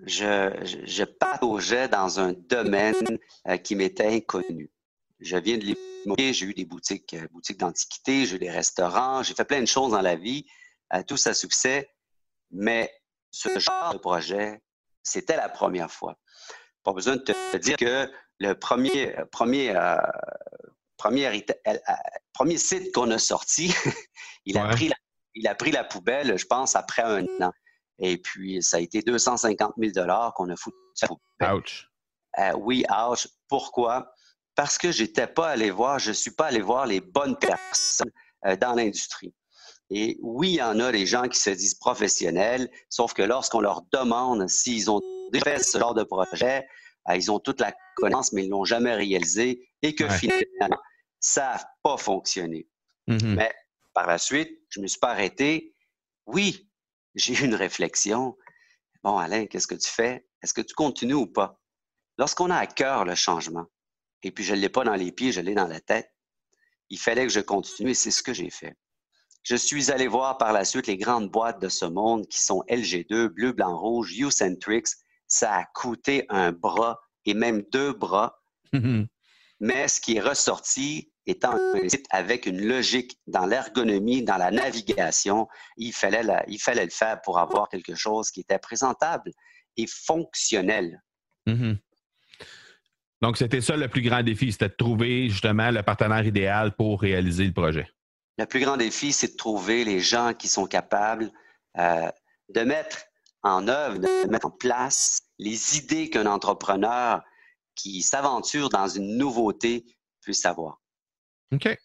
je, 0.00 0.50
je, 0.84 1.86
dans 1.86 2.20
un 2.20 2.32
domaine 2.32 3.18
qui 3.64 3.74
m'était 3.74 4.06
inconnu. 4.06 4.70
Je 5.20 5.36
viens 5.36 5.58
de 5.58 5.64
l'immobilier, 5.64 6.32
j'ai 6.32 6.46
eu 6.46 6.54
des 6.54 6.64
boutiques, 6.64 7.14
euh, 7.14 7.26
boutiques 7.32 7.58
d'antiquité, 7.58 8.24
j'ai 8.24 8.36
eu 8.36 8.38
des 8.38 8.50
restaurants, 8.50 9.22
j'ai 9.22 9.34
fait 9.34 9.44
plein 9.44 9.60
de 9.60 9.66
choses 9.66 9.90
dans 9.90 10.00
la 10.00 10.14
vie, 10.14 10.46
euh, 10.94 11.02
tout 11.02 11.16
ça 11.16 11.34
succès, 11.34 11.90
mais 12.52 12.92
ce 13.30 13.58
genre 13.58 13.94
de 13.94 13.98
projet, 13.98 14.62
c'était 15.02 15.36
la 15.36 15.48
première 15.48 15.90
fois. 15.90 16.16
Pas 16.84 16.92
besoin 16.92 17.16
de 17.16 17.22
te 17.22 17.56
dire 17.56 17.76
que 17.76 18.10
le 18.38 18.54
premier, 18.54 19.16
premier, 19.32 19.74
euh, 21.06 21.10
premier, 21.10 21.46
premier 22.32 22.58
site 22.58 22.92
qu'on 22.92 23.10
a 23.10 23.18
sorti, 23.18 23.74
il, 24.46 24.58
a 24.58 24.68
pris 24.68 24.88
la, 24.88 24.96
il 25.34 25.46
a 25.48 25.54
pris 25.54 25.70
la 25.70 25.84
poubelle, 25.84 26.38
je 26.38 26.46
pense, 26.46 26.76
après 26.76 27.02
un 27.02 27.24
an. 27.40 27.52
Et 28.00 28.18
puis, 28.18 28.62
ça 28.62 28.76
a 28.76 28.80
été 28.80 29.02
250 29.02 29.74
000 29.76 30.06
qu'on 30.34 30.48
a 30.50 30.56
foutu 30.56 30.76
Ouch. 31.40 31.88
oui, 32.56 32.84
ouch. 32.90 33.28
Pourquoi? 33.48 34.12
parce 34.58 34.76
que 34.76 34.90
j'étais 34.90 35.28
pas 35.28 35.50
allé 35.50 35.70
voir, 35.70 36.00
je 36.00 36.10
suis 36.10 36.32
pas 36.32 36.46
allé 36.46 36.60
voir 36.60 36.84
les 36.84 37.00
bonnes 37.00 37.36
personnes 37.38 38.10
euh, 38.44 38.56
dans 38.56 38.74
l'industrie. 38.74 39.32
Et 39.88 40.18
oui, 40.20 40.48
il 40.48 40.56
y 40.56 40.62
en 40.62 40.80
a 40.80 40.90
des 40.90 41.06
gens 41.06 41.28
qui 41.28 41.38
se 41.38 41.50
disent 41.50 41.76
professionnels, 41.76 42.68
sauf 42.90 43.14
que 43.14 43.22
lorsqu'on 43.22 43.60
leur 43.60 43.82
demande 43.92 44.48
s'ils 44.48 44.90
ont 44.90 45.00
déjà 45.30 45.44
fait 45.44 45.62
ce 45.62 45.78
genre 45.78 45.94
de 45.94 46.02
projet, 46.02 46.66
euh, 47.08 47.14
ils 47.14 47.30
ont 47.30 47.38
toute 47.38 47.60
la 47.60 47.72
connaissance, 47.94 48.32
mais 48.32 48.46
ils 48.46 48.48
l'ont 48.48 48.64
jamais 48.64 48.96
réalisé 48.96 49.70
et 49.82 49.94
que 49.94 50.08
finalement, 50.08 50.80
ça 51.20 51.54
n'a 51.54 51.64
pas 51.82 51.96
fonctionné. 51.96 52.68
Mm-hmm. 53.08 53.34
Mais 53.34 53.54
par 53.94 54.06
la 54.06 54.18
suite, 54.18 54.50
je 54.70 54.80
me 54.80 54.86
suis 54.86 54.98
pas 54.98 55.10
arrêté. 55.10 55.74
Oui, 56.26 56.70
j'ai 57.14 57.34
eu 57.34 57.44
une 57.44 57.54
réflexion. 57.54 58.36
Bon, 59.02 59.18
Alain, 59.18 59.46
qu'est-ce 59.46 59.66
que 59.66 59.74
tu 59.74 59.88
fais? 59.88 60.26
Est-ce 60.42 60.54
que 60.54 60.60
tu 60.60 60.74
continues 60.74 61.14
ou 61.14 61.26
pas? 61.26 61.60
Lorsqu'on 62.18 62.50
a 62.50 62.56
à 62.56 62.66
cœur 62.66 63.04
le 63.04 63.14
changement, 63.14 63.66
et 64.22 64.30
puis 64.30 64.44
je 64.44 64.54
ne 64.54 64.60
l'ai 64.60 64.68
pas 64.68 64.84
dans 64.84 64.94
les 64.94 65.12
pieds, 65.12 65.32
je 65.32 65.40
l'ai 65.40 65.54
dans 65.54 65.66
la 65.68 65.80
tête. 65.80 66.12
Il 66.90 66.98
fallait 66.98 67.24
que 67.24 67.32
je 67.32 67.40
continue 67.40 67.90
et 67.90 67.94
c'est 67.94 68.10
ce 68.10 68.22
que 68.22 68.32
j'ai 68.32 68.50
fait. 68.50 68.76
Je 69.42 69.56
suis 69.56 69.90
allé 69.90 70.08
voir 70.08 70.36
par 70.36 70.52
la 70.52 70.64
suite 70.64 70.86
les 70.86 70.96
grandes 70.96 71.30
boîtes 71.30 71.60
de 71.60 71.68
ce 71.68 71.84
monde 71.84 72.26
qui 72.28 72.40
sont 72.40 72.64
LG2, 72.68 73.28
Bleu, 73.28 73.52
Blanc, 73.52 73.78
Rouge, 73.78 74.12
Ucentrix. 74.18 74.84
Ça 75.26 75.54
a 75.54 75.64
coûté 75.64 76.26
un 76.28 76.52
bras 76.52 77.00
et 77.24 77.34
même 77.34 77.62
deux 77.70 77.92
bras. 77.92 78.42
Mais 79.60 79.88
ce 79.88 80.00
qui 80.00 80.16
est 80.16 80.20
ressorti 80.20 81.10
étant 81.26 81.52
un 81.52 81.88
site 81.88 82.06
avec 82.10 82.46
une 82.46 82.66
logique 82.66 83.18
dans 83.26 83.44
l'ergonomie, 83.44 84.22
dans 84.22 84.36
la 84.36 84.50
navigation, 84.50 85.46
il 85.76 85.92
fallait, 85.92 86.22
il 86.48 86.58
fallait 86.58 86.84
le 86.84 86.90
faire 86.90 87.20
pour 87.22 87.38
avoir 87.38 87.68
quelque 87.68 87.94
chose 87.94 88.30
qui 88.30 88.40
était 88.40 88.58
présentable 88.58 89.32
et 89.76 89.86
fonctionnel. 89.86 91.02
Mm-hmm. 91.46 91.78
Donc, 93.20 93.36
c'était 93.36 93.60
ça 93.60 93.76
le 93.76 93.88
plus 93.88 94.02
grand 94.02 94.22
défi, 94.22 94.52
c'était 94.52 94.68
de 94.68 94.74
trouver 94.74 95.28
justement 95.28 95.70
le 95.70 95.82
partenaire 95.82 96.24
idéal 96.24 96.74
pour 96.76 97.00
réaliser 97.00 97.44
le 97.44 97.52
projet. 97.52 97.88
Le 98.38 98.46
plus 98.46 98.60
grand 98.60 98.76
défi, 98.76 99.12
c'est 99.12 99.32
de 99.32 99.36
trouver 99.36 99.84
les 99.84 99.98
gens 99.98 100.32
qui 100.32 100.46
sont 100.46 100.66
capables 100.66 101.30
euh, 101.76 102.08
de 102.48 102.60
mettre 102.60 102.98
en 103.42 103.66
œuvre, 103.66 103.98
de 103.98 104.30
mettre 104.30 104.46
en 104.46 104.50
place 104.50 105.22
les 105.38 105.76
idées 105.76 106.10
qu'un 106.10 106.26
entrepreneur 106.26 107.22
qui 107.78 108.02
s'aventure 108.02 108.68
dans 108.68 108.88
une 108.88 109.16
nouveauté 109.16 109.84
puisse 110.20 110.44
avoir. 110.44 110.80
OK. 111.52 111.78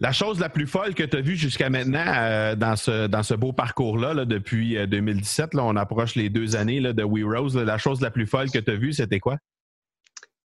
La 0.00 0.12
chose 0.12 0.38
la 0.38 0.48
plus 0.48 0.66
folle 0.66 0.94
que 0.94 1.02
tu 1.02 1.16
as 1.16 1.20
vue 1.20 1.36
jusqu'à 1.36 1.70
maintenant 1.70 2.04
euh, 2.06 2.54
dans, 2.54 2.76
ce, 2.76 3.06
dans 3.06 3.22
ce 3.22 3.34
beau 3.34 3.52
parcours-là, 3.52 4.24
depuis 4.24 4.76
2017, 4.86 5.54
euh, 5.54 5.58
là, 5.58 5.64
on 5.64 5.74
approche 5.76 6.14
les 6.14 6.28
deux 6.28 6.54
années 6.54 6.80
là, 6.80 6.92
de 6.92 7.02
We 7.02 7.24
Rose, 7.24 7.56
la 7.56 7.78
chose 7.78 8.00
la 8.00 8.10
plus 8.10 8.26
folle 8.26 8.50
que 8.50 8.58
tu 8.58 8.70
as 8.70 8.76
vue, 8.76 8.92
c'était 8.92 9.18
quoi? 9.18 9.38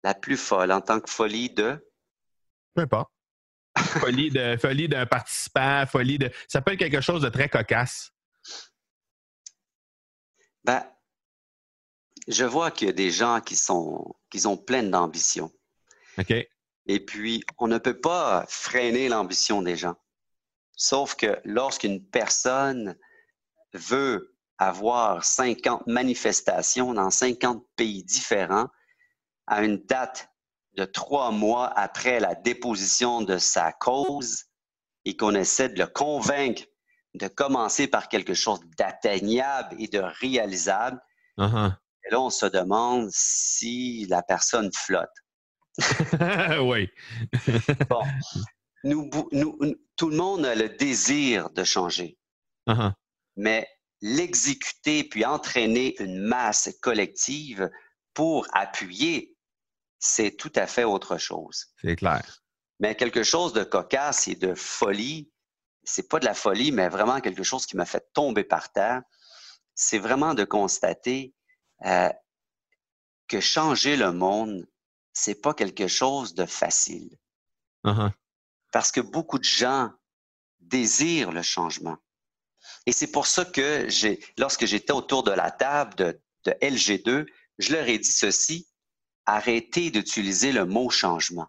la 0.04 0.14
plus 0.14 0.38
folle 0.38 0.72
en 0.72 0.82
tant 0.82 1.00
que 1.00 1.10
folie 1.10 1.50
de? 1.50 1.90
Peu 2.76 2.82
importe. 2.82 3.10
folie 3.80 4.30
de 4.30 4.56
folie 4.58 4.88
d'un 4.88 5.06
participant, 5.06 5.86
folie 5.88 6.20
de. 6.20 6.30
Ça 6.48 6.62
peut 6.62 6.74
être 6.74 6.80
quelque 6.80 7.02
chose 7.02 7.22
de 7.22 7.30
très 7.30 7.50
cocasse. 7.50 8.12
Ben, 10.64 10.86
je 12.28 12.46
vois 12.46 12.72
qu'il 12.72 12.88
y 12.88 12.90
a 12.90 12.94
des 12.94 13.12
gens 13.12 13.42
qui 13.42 13.56
sont 13.56 14.16
qui 14.30 14.46
ont 14.48 14.58
plein 14.58 14.84
d'ambition. 14.84 15.52
OK. 16.18 16.34
Et 16.86 17.00
puis, 17.00 17.44
on 17.60 17.68
ne 17.68 17.78
peut 17.78 18.00
pas 18.00 18.46
freiner 18.50 19.08
l'ambition 19.08 19.62
des 19.62 19.78
gens. 19.78 19.96
Sauf 20.76 21.16
que 21.16 21.40
lorsqu'une 21.46 22.06
personne 22.06 22.98
veut 23.74 24.36
avoir 24.58 25.24
50 25.24 25.88
manifestations 25.88 26.94
dans 26.94 27.10
50 27.10 27.66
pays 27.76 28.04
différents, 28.04 28.68
à 29.48 29.64
une 29.64 29.78
date 29.78 30.30
de 30.76 30.86
trois 30.86 31.32
mois 31.32 31.68
après 31.78 32.20
la 32.20 32.36
déposition 32.36 33.22
de 33.22 33.38
sa 33.38 33.72
cause 33.72 34.46
et 35.06 35.16
qu'on 35.16 35.36
essaie 35.36 35.70
de 35.70 35.80
le 35.80 35.88
convaincre 35.88 36.64
de 37.14 37.28
commencer 37.28 37.88
par 37.88 38.10
quelque 38.10 38.34
chose 38.34 38.60
d'atteignable 38.78 39.76
et 39.80 39.88
de 39.88 40.00
réalisable, 40.00 41.00
uh-huh. 41.38 41.76
Là, 42.14 42.22
on 42.22 42.30
se 42.30 42.46
demande 42.46 43.10
si 43.12 44.06
la 44.10 44.24
personne 44.24 44.72
flotte. 44.74 45.10
oui. 46.62 46.88
bon. 47.90 48.02
Nous, 48.84 49.10
tout 49.96 50.10
le 50.10 50.18
monde 50.18 50.46
a 50.46 50.56
le 50.56 50.70
désir 50.70 51.50
de 51.52 51.64
changer. 51.64 52.18
Uh-huh. 52.68 52.92
Mais 53.38 53.68
l'exécuter 54.02 55.06
puis 55.06 55.24
entraîner 55.24 55.96
une 56.02 56.20
masse 56.20 56.70
collective 56.82 57.70
pour 58.14 58.46
appuyer 58.54 59.34
c'est 60.04 60.32
tout 60.32 60.52
à 60.56 60.68
fait 60.68 60.84
autre 60.84 61.18
chose. 61.18 61.68
C'est 61.82 61.96
clair. 61.96 62.42
Mais 62.80 62.96
quelque 62.96 63.24
chose 63.24 63.54
de 63.54 63.64
cocasse 63.64 64.28
et 64.28 64.36
de 64.36 64.54
folie, 64.54 65.32
c'est 65.84 66.10
pas 66.10 66.20
de 66.20 66.26
la 66.26 66.34
folie, 66.34 66.74
mais 66.74 66.90
vraiment 66.90 67.22
quelque 67.22 67.44
chose 67.44 67.66
qui 67.66 67.78
m'a 67.78 67.86
fait 67.86 68.06
tomber 68.14 68.44
par 68.44 68.72
terre, 68.74 69.02
c'est 69.76 70.00
vraiment 70.00 70.34
de 70.34 70.44
constater 70.44 71.34
euh, 71.86 72.10
que 73.28 73.40
changer 73.40 73.96
le 73.96 74.12
monde, 74.12 74.68
c'est 75.14 75.42
pas 75.42 75.54
quelque 75.54 75.88
chose 75.88 76.34
de 76.34 76.46
facile. 76.46 77.18
Uh-huh. 77.86 78.12
Parce 78.72 78.92
que 78.92 79.02
beaucoup 79.02 79.40
de 79.40 79.44
gens 79.44 79.92
désirent 80.60 81.32
le 81.32 81.42
changement. 81.42 81.98
Et 82.86 82.92
c'est 82.92 83.12
pour 83.12 83.28
ça 83.28 83.46
que 83.46 83.88
j'ai, 83.90 84.24
lorsque 84.38 84.66
j'étais 84.66 84.94
autour 84.94 85.24
de 85.24 85.32
la 85.32 85.52
table 85.52 85.96
de, 85.96 86.22
de 86.46 86.52
LG2, 86.62 87.26
je 87.60 87.74
leur 87.74 87.88
ai 87.88 88.00
dit 88.00 88.12
ceci, 88.12 88.68
arrêtez 89.26 89.92
d'utiliser 89.92 90.52
le 90.52 90.66
mot 90.66 90.90
changement. 90.90 91.48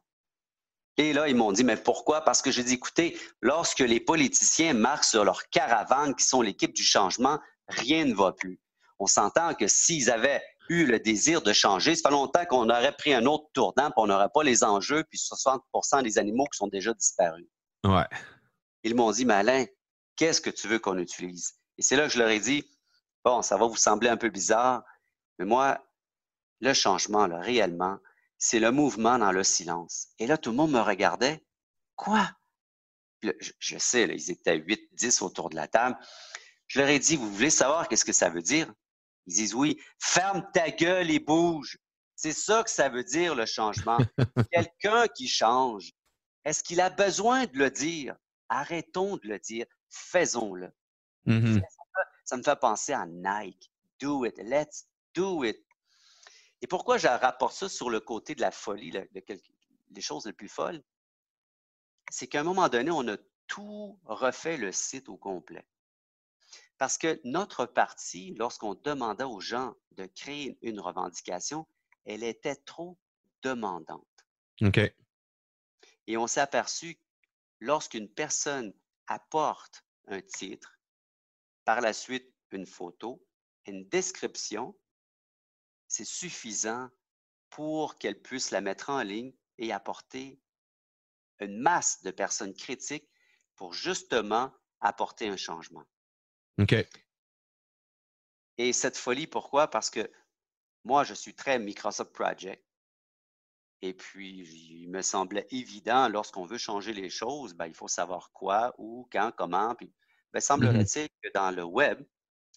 Et 0.97 1.13
là, 1.13 1.29
ils 1.29 1.35
m'ont 1.35 1.53
dit, 1.53 1.65
mais 1.65 1.77
pourquoi? 1.77 2.21
Parce 2.21 2.41
que 2.41 2.53
j'ai 2.53 2.63
dit, 2.63 2.75
écoutez, 2.75 3.19
lorsque 3.41 3.81
les 3.81 4.01
politiciens 4.01 4.75
marquent 4.75 5.05
sur 5.05 5.25
leur 5.25 5.49
caravane, 5.49 6.15
qui 6.15 6.25
sont 6.25 6.41
l'équipe 6.41 6.73
du 6.73 6.85
changement, 6.85 7.41
rien 7.69 8.05
ne 8.05 8.15
va 8.15 8.33
plus. 8.33 8.61
On 9.05 9.07
s'entend 9.07 9.53
que 9.53 9.67
s'ils 9.69 10.11
avaient 10.11 10.43
eu 10.71 10.87
le 10.87 10.99
désir 10.99 11.43
de 11.43 11.53
changer, 11.53 11.95
ça 11.95 12.09
fait 12.09 12.15
longtemps 12.15 12.47
qu'on 12.47 12.71
aurait 12.71 12.97
pris 12.97 13.13
un 13.13 13.27
autre 13.27 13.45
tournant, 13.53 13.91
puis 13.91 13.99
on 13.99 14.07
n'aurait 14.07 14.31
pas 14.33 14.43
les 14.43 14.65
enjeux, 14.65 15.05
puis 15.05 15.19
60% 15.19 16.03
des 16.03 16.17
animaux 16.17 16.47
qui 16.47 16.57
sont 16.57 16.69
déjà 16.69 16.95
disparus. 16.95 17.47
Ouais. 17.85 18.07
Ils 18.83 18.95
m'ont 18.95 19.11
dit, 19.11 19.27
mais 19.27 19.35
Alain, 19.35 19.67
qu'est-ce 20.17 20.41
que 20.41 20.49
tu 20.49 20.69
veux 20.69 20.79
qu'on 20.79 20.97
utilise? 20.97 21.53
Et 21.77 21.83
c'est 21.83 21.97
là 21.97 22.05
que 22.05 22.15
je 22.15 22.19
leur 22.19 22.31
ai 22.31 22.41
dit, 22.41 22.65
bon, 23.23 23.43
ça 23.43 23.59
va 23.59 23.67
vous 23.67 23.77
sembler 23.77 24.09
un 24.09 24.17
peu 24.17 24.31
bizarre, 24.31 24.83
mais 25.39 25.45
moi, 25.45 25.87
le 26.61 26.73
changement, 26.73 27.27
là, 27.27 27.41
réellement, 27.41 27.99
c'est 28.39 28.59
le 28.59 28.71
mouvement 28.71 29.19
dans 29.19 29.33
le 29.33 29.45
silence. 29.45 30.09
Et 30.19 30.27
là, 30.27 30.39
tout 30.39 30.49
le 30.49 30.57
monde 30.57 30.71
me 30.71 30.81
regardait. 30.81 31.45
Quoi? 31.95 32.31
je, 33.23 33.77
sais, 33.79 34.07
là, 34.07 34.15
ils 34.15 34.31
étaient 34.31 34.57
8, 34.57 34.89
10 34.95 35.21
autour 35.21 35.51
de 35.51 35.57
la 35.57 35.69
table. 35.69 35.99
Je 36.69 36.81
leur 36.81 36.89
ai 36.89 36.99
dit, 36.99 37.17
vous 37.17 37.31
voulez 37.31 37.51
savoir 37.51 37.87
qu'est-ce 37.87 38.07
que 38.07 38.15
ça 38.15 38.31
veut 38.31 38.41
dire? 38.41 38.73
Ils 39.27 39.35
disent 39.35 39.55
oui. 39.55 39.81
Ferme 39.99 40.47
ta 40.53 40.71
gueule 40.71 41.11
et 41.11 41.19
bouge. 41.19 41.79
C'est 42.17 42.33
ça 42.33 42.63
que 42.63 42.71
ça 42.71 42.89
veut 42.89 43.05
dire, 43.05 43.35
le 43.35 43.47
changement. 43.47 43.99
Quelqu'un 44.53 45.09
qui 45.09 45.29
change. 45.29 45.93
Est-ce 46.45 46.63
qu'il 46.63 46.81
a 46.81 46.91
besoin 46.91 47.47
de 47.47 47.59
le 47.59 47.71
dire? 47.71 48.17
Arrêtons 48.49 49.17
de 49.17 49.29
le 49.29 49.39
dire. 49.39 49.67
Faisons-le. 49.89 50.71
Mm-hmm. 51.27 51.63
Ça 52.25 52.37
me 52.37 52.43
fait 52.43 52.59
penser 52.59 52.93
à 52.93 53.07
Nike. 53.07 53.71
Do 54.01 54.25
it. 54.25 54.37
Let's 54.39 54.87
do 55.15 55.45
it. 55.45 55.59
Et 56.63 56.67
pourquoi 56.67 56.99
je 56.99 57.09
rapporte 57.09 57.55
ça 57.55 57.69
sur 57.69 57.91
le 57.91 58.01
côté 58.01 58.35
de 58.35 58.41
la 58.41 58.51
folie, 58.51 58.91
les 58.91 60.01
choses 60.01 60.27
les 60.27 60.33
plus 60.33 60.49
folles? 60.49 60.83
C'est 62.11 62.27
qu'à 62.27 62.41
un 62.41 62.45
moment 62.45 62.69
donné, 62.69 62.91
on 62.91 63.07
a 63.09 63.17
tout 63.47 63.99
refait 64.05 64.57
le 64.57 64.73
site 64.73 65.09
au 65.09 65.17
complet. 65.17 65.67
Parce 66.79 66.99
que 66.99 67.21
notre 67.25 67.67
parti, 67.67 68.35
lorsqu'on 68.35 68.75
demandait 68.75 69.25
aux 69.25 69.41
gens 69.41 69.75
de 69.93 70.07
créer 70.07 70.59
une 70.63 70.81
revendication, 70.81 71.67
elle 72.05 72.25
était 72.25 72.57
trop 72.57 72.99
demandante. 73.43 74.27
OK. 74.61 74.81
Et 76.07 76.17
on 76.17 76.27
s'est 76.27 76.41
aperçu, 76.41 76.99
lorsqu'une 77.61 78.09
personne 78.09 78.75
apporte 79.07 79.85
un 80.09 80.21
titre, 80.21 80.79
par 81.65 81.81
la 81.81 81.93
suite 81.93 82.35
une 82.51 82.67
photo, 82.67 83.25
une 83.67 83.89
description, 83.89 84.77
c'est 85.89 86.05
suffisant 86.05 86.89
pour 87.51 87.99
qu'elle 87.99 88.21
puisse 88.21 88.51
la 88.51 88.61
mettre 88.61 88.91
en 88.91 89.03
ligne 89.03 89.33
et 89.59 89.73
apporter 89.73 90.41
une 91.41 91.61
masse 91.61 92.03
de 92.03 92.11
personnes 92.11 92.55
critiques 92.55 93.09
pour 93.57 93.73
justement 93.73 94.53
apporter 94.81 95.29
un 95.29 95.37
changement. 95.37 95.85
OK. 96.61 96.75
Et 98.59 98.73
cette 98.73 98.97
folie, 98.97 99.27
pourquoi? 99.27 99.69
Parce 99.69 99.91
que 99.91 100.11
moi, 100.85 101.05
je 101.05 101.15
suis 101.15 101.35
très 101.35 101.59
Microsoft 101.59 102.13
Project. 102.13 102.63
Et 103.83 103.93
puis, 103.93 104.49
il 104.83 104.89
me 104.89 105.03
semblait 105.03 105.47
évident, 105.51 106.09
lorsqu'on 106.09 106.47
veut 106.47 106.59
changer 106.59 106.93
les 106.93 107.11
choses, 107.11 107.55
ben, 107.55 107.67
il 107.67 107.75
faut 107.75 107.89
savoir 107.89 108.31
quoi, 108.33 108.75
où, 108.79 109.09
quand, 109.13 109.33
comment. 109.37 109.75
Puis, 109.75 109.93
ben, 110.33 110.39
mmh 110.39 110.41
semblerait-il 110.41 111.09
que 111.23 111.29
dans 111.35 111.51
le 111.51 111.65
web, 111.65 112.03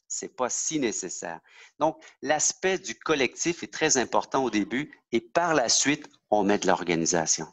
c'est 0.07 0.35
pas 0.35 0.49
si 0.49 0.79
nécessaire. 0.79 1.41
Donc, 1.79 2.01
l'aspect 2.21 2.79
du 2.79 2.95
collectif 2.95 3.63
est 3.63 3.73
très 3.73 3.97
important 3.97 4.43
au 4.43 4.49
début 4.49 4.91
et 5.11 5.19
par 5.19 5.53
la 5.53 5.67
suite, 5.67 6.07
on 6.29 6.43
met 6.43 6.59
de 6.59 6.67
l'organisation. 6.67 7.47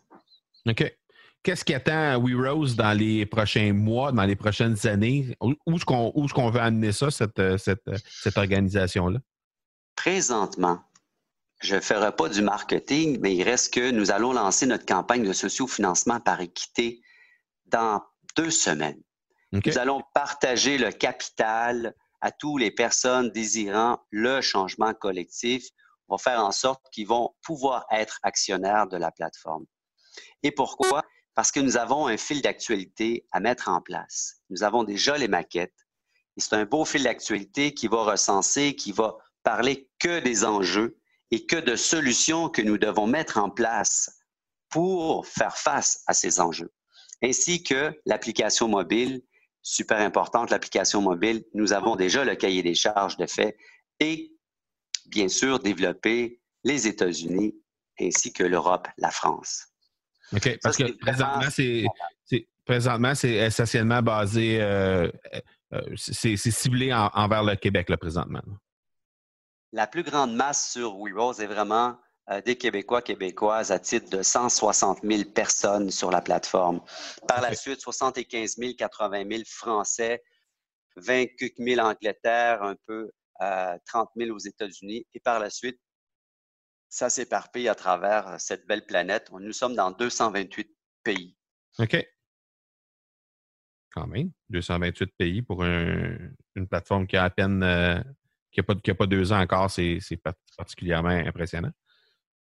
OK. 0.66 0.84
Qu'est-ce 1.44 1.64
qui 1.64 1.74
attend 1.74 2.18
WeRose 2.20 2.74
dans 2.74 2.96
les 2.98 3.26
prochains 3.26 3.74
mois, 3.74 4.12
dans 4.12 4.24
les 4.24 4.34
prochaines 4.34 4.86
années? 4.86 5.36
Où 5.40 5.76
est-ce 5.76 5.84
qu'on 5.84 6.50
veut 6.50 6.60
amener 6.60 6.90
ça, 6.90 7.10
cette, 7.10 7.58
cette, 7.58 7.82
cette 8.22 8.38
organisation-là? 8.38 9.20
Présentement, 9.94 10.80
je 11.60 11.76
ne 11.76 11.80
ferai 11.80 12.16
pas 12.16 12.30
du 12.30 12.40
marketing, 12.40 13.18
mais 13.20 13.36
il 13.36 13.42
reste 13.42 13.74
que 13.74 13.90
nous 13.90 14.10
allons 14.10 14.32
lancer 14.32 14.64
notre 14.64 14.86
campagne 14.86 15.22
de 15.22 15.34
sociofinancement 15.34 16.18
par 16.18 16.40
équité 16.40 17.02
dans 17.66 18.02
deux 18.36 18.50
semaines. 18.50 19.00
Nous 19.52 19.78
allons 19.78 20.02
partager 20.14 20.78
le 20.78 20.90
capital 20.92 21.94
à 22.22 22.32
toutes 22.32 22.60
les 22.60 22.70
personnes 22.70 23.30
désirant 23.30 23.98
le 24.10 24.40
changement 24.40 24.94
collectif. 24.94 25.68
On 26.08 26.16
va 26.16 26.18
faire 26.18 26.40
en 26.40 26.52
sorte 26.52 26.82
qu'ils 26.90 27.06
vont 27.06 27.34
pouvoir 27.42 27.84
être 27.90 28.18
actionnaires 28.22 28.86
de 28.86 28.96
la 28.96 29.12
plateforme. 29.12 29.66
Et 30.42 30.50
pourquoi? 30.50 31.02
Parce 31.34 31.50
que 31.50 31.60
nous 31.60 31.76
avons 31.76 32.06
un 32.06 32.16
fil 32.16 32.42
d'actualité 32.42 33.26
à 33.32 33.40
mettre 33.40 33.68
en 33.68 33.80
place. 33.80 34.40
Nous 34.50 34.62
avons 34.62 34.84
déjà 34.84 35.18
les 35.18 35.28
maquettes. 35.28 35.86
Et 36.36 36.40
c'est 36.40 36.54
un 36.54 36.64
beau 36.64 36.84
fil 36.84 37.02
d'actualité 37.02 37.74
qui 37.74 37.88
va 37.88 38.04
recenser, 38.04 38.74
qui 38.74 38.92
va 38.92 39.16
parler 39.42 39.88
que 39.98 40.20
des 40.20 40.44
enjeux 40.44 40.98
et 41.30 41.46
que 41.46 41.56
de 41.56 41.76
solutions 41.76 42.48
que 42.48 42.62
nous 42.62 42.78
devons 42.78 43.06
mettre 43.06 43.38
en 43.38 43.50
place 43.50 44.10
pour 44.68 45.26
faire 45.26 45.56
face 45.56 46.02
à 46.06 46.14
ces 46.14 46.40
enjeux, 46.40 46.72
ainsi 47.22 47.62
que 47.62 47.92
l'application 48.06 48.68
mobile 48.68 49.22
super 49.64 49.98
importante, 50.00 50.50
l'application 50.50 51.00
mobile. 51.00 51.44
Nous 51.54 51.72
avons 51.72 51.96
déjà 51.96 52.24
le 52.24 52.36
cahier 52.36 52.62
des 52.62 52.76
charges 52.76 53.16
de 53.16 53.26
fait 53.26 53.56
et, 53.98 54.32
bien 55.06 55.28
sûr, 55.28 55.58
développer 55.58 56.40
les 56.62 56.86
États-Unis 56.86 57.56
ainsi 58.00 58.32
que 58.32 58.44
l'Europe, 58.44 58.86
la 58.98 59.10
France. 59.10 59.73
OK, 60.32 60.58
parce 60.62 60.76
que 60.76 60.84
présentement, 62.64 63.14
c'est 63.14 63.30
essentiellement 63.34 64.02
basé, 64.02 64.60
euh, 64.60 65.10
euh, 65.72 65.80
c'est 65.96 66.36
ciblé 66.36 66.92
envers 66.92 67.42
le 67.42 67.56
Québec, 67.56 67.88
là, 67.88 67.96
présentement. 67.96 68.42
La 69.72 69.86
plus 69.86 70.04
grande 70.04 70.34
masse 70.34 70.70
sur 70.70 70.96
WeRose 70.98 71.40
est 71.40 71.46
vraiment 71.46 71.98
euh, 72.30 72.40
des 72.40 72.56
Québécois, 72.56 73.02
Québécoises 73.02 73.70
à 73.70 73.78
titre 73.78 74.08
de 74.08 74.22
160 74.22 75.00
000 75.02 75.24
personnes 75.34 75.90
sur 75.90 76.10
la 76.10 76.22
plateforme. 76.22 76.80
Par 77.28 77.42
la 77.42 77.54
suite, 77.54 77.80
75 77.80 78.56
000, 78.56 78.72
80 78.78 79.24
000 79.30 79.42
Français, 79.46 80.22
20 80.96 81.26
000 81.58 81.80
Angleterre, 81.80 82.62
un 82.62 82.76
peu 82.86 83.10
30 83.40 84.08
euh, 84.16 84.24
000 84.24 84.34
aux 84.34 84.38
États-Unis. 84.38 85.06
Et 85.12 85.20
par 85.20 85.38
la 85.38 85.50
suite, 85.50 85.78
ça 86.94 87.10
s'éparpille 87.10 87.68
à 87.68 87.74
travers 87.74 88.40
cette 88.40 88.66
belle 88.66 88.86
planète. 88.86 89.30
Nous 89.32 89.52
sommes 89.52 89.74
dans 89.74 89.90
228 89.90 90.68
pays. 91.02 91.36
OK. 91.78 92.06
Quand 93.92 94.06
même, 94.06 94.30
228 94.50 95.06
pays 95.16 95.42
pour 95.42 95.64
une 95.64 96.68
plateforme 96.68 97.06
qui 97.06 97.16
a 97.16 97.24
à 97.24 97.30
peine, 97.30 97.62
euh, 97.62 98.00
qui 98.50 98.60
n'a 98.60 98.64
pas, 98.64 98.74
pas, 98.74 99.06
deux 99.06 99.32
ans 99.32 99.40
encore, 99.40 99.70
c'est 99.70 100.00
particulièrement 100.56 101.10
impressionnant 101.10 101.70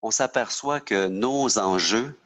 on 0.02 0.10
s'aperçoit 0.10 0.80
que 0.80 1.08
nos 1.08 1.58
enjeux 1.58 2.18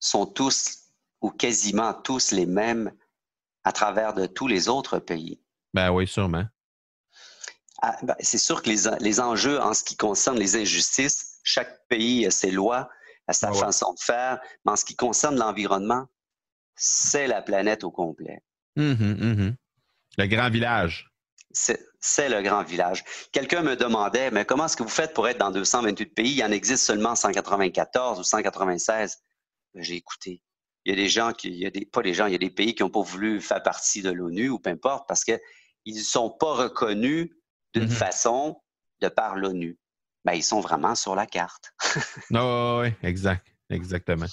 sont 0.00 0.26
tous 0.26 0.90
ou 1.20 1.30
quasiment 1.30 1.94
tous 1.94 2.32
les 2.32 2.46
mêmes 2.46 2.92
à 3.64 3.72
travers 3.72 4.14
de 4.14 4.26
tous 4.26 4.46
les 4.46 4.68
autres 4.68 4.98
pays. 4.98 5.40
Ben 5.74 5.90
oui, 5.90 6.06
sûrement. 6.06 6.44
Ah, 7.80 7.96
ben, 8.02 8.16
c'est 8.20 8.38
sûr 8.38 8.62
que 8.62 8.70
les, 8.70 9.20
enjeux 9.20 9.60
en 9.60 9.72
ce 9.72 9.84
qui 9.84 9.96
concerne 9.96 10.38
les 10.38 10.56
injustices, 10.56 11.38
chaque 11.44 11.86
pays 11.88 12.26
a 12.26 12.30
ses 12.30 12.50
lois, 12.50 12.88
a 13.28 13.32
sa 13.32 13.52
façon 13.52 13.94
de 13.94 14.00
faire, 14.00 14.40
mais 14.64 14.72
en 14.72 14.76
ce 14.76 14.84
qui 14.84 14.96
concerne 14.96 15.36
l'environnement, 15.36 16.06
c'est 16.74 17.26
la 17.26 17.42
planète 17.42 17.84
au 17.84 17.90
complet. 17.90 18.42
Hum, 18.76 18.96
hum, 19.00 19.56
Le 20.16 20.26
grand 20.26 20.50
village 20.50 21.08
c'est 22.00 22.28
le 22.28 22.42
grand 22.42 22.62
village. 22.62 23.04
Quelqu'un 23.32 23.62
me 23.62 23.76
demandait, 23.76 24.30
mais 24.30 24.44
comment 24.44 24.66
est-ce 24.66 24.76
que 24.76 24.82
vous 24.82 24.88
faites 24.88 25.14
pour 25.14 25.28
être 25.28 25.38
dans 25.38 25.50
228 25.50 26.06
pays? 26.06 26.34
Il 26.34 26.44
en 26.44 26.50
existe 26.50 26.84
seulement 26.84 27.14
194 27.14 28.20
ou 28.20 28.22
196. 28.22 29.18
Ben, 29.74 29.82
j'ai 29.82 29.96
écouté. 29.96 30.42
Il 30.84 30.90
y 30.90 30.92
a 30.92 30.96
des 30.96 31.08
gens 31.08 31.32
qui, 31.32 31.48
il 31.48 31.58
y 31.58 31.66
a 31.66 31.70
des, 31.70 31.84
pas 31.84 32.02
des 32.02 32.14
gens, 32.14 32.26
il 32.26 32.32
y 32.32 32.36
a 32.36 32.38
des 32.38 32.50
pays 32.50 32.74
qui 32.74 32.82
n'ont 32.82 32.90
pas 32.90 33.02
voulu 33.02 33.40
faire 33.40 33.62
partie 33.62 34.02
de 34.02 34.10
l'ONU 34.10 34.48
ou 34.48 34.58
peu 34.58 34.70
importe 34.70 35.06
parce 35.08 35.24
qu'ils 35.24 35.40
ne 35.86 36.00
sont 36.00 36.30
pas 36.30 36.54
reconnus 36.54 37.30
d'une 37.74 37.84
mm-hmm. 37.84 37.90
façon 37.90 38.60
de 39.00 39.08
par 39.08 39.36
l'ONU. 39.36 39.78
Ben, 40.24 40.32
ils 40.32 40.42
sont 40.42 40.60
vraiment 40.60 40.94
sur 40.94 41.14
la 41.14 41.26
carte. 41.26 41.72
oh, 42.34 42.80
oui, 42.82 42.92
exact, 43.02 43.46
exactement. 43.70 44.26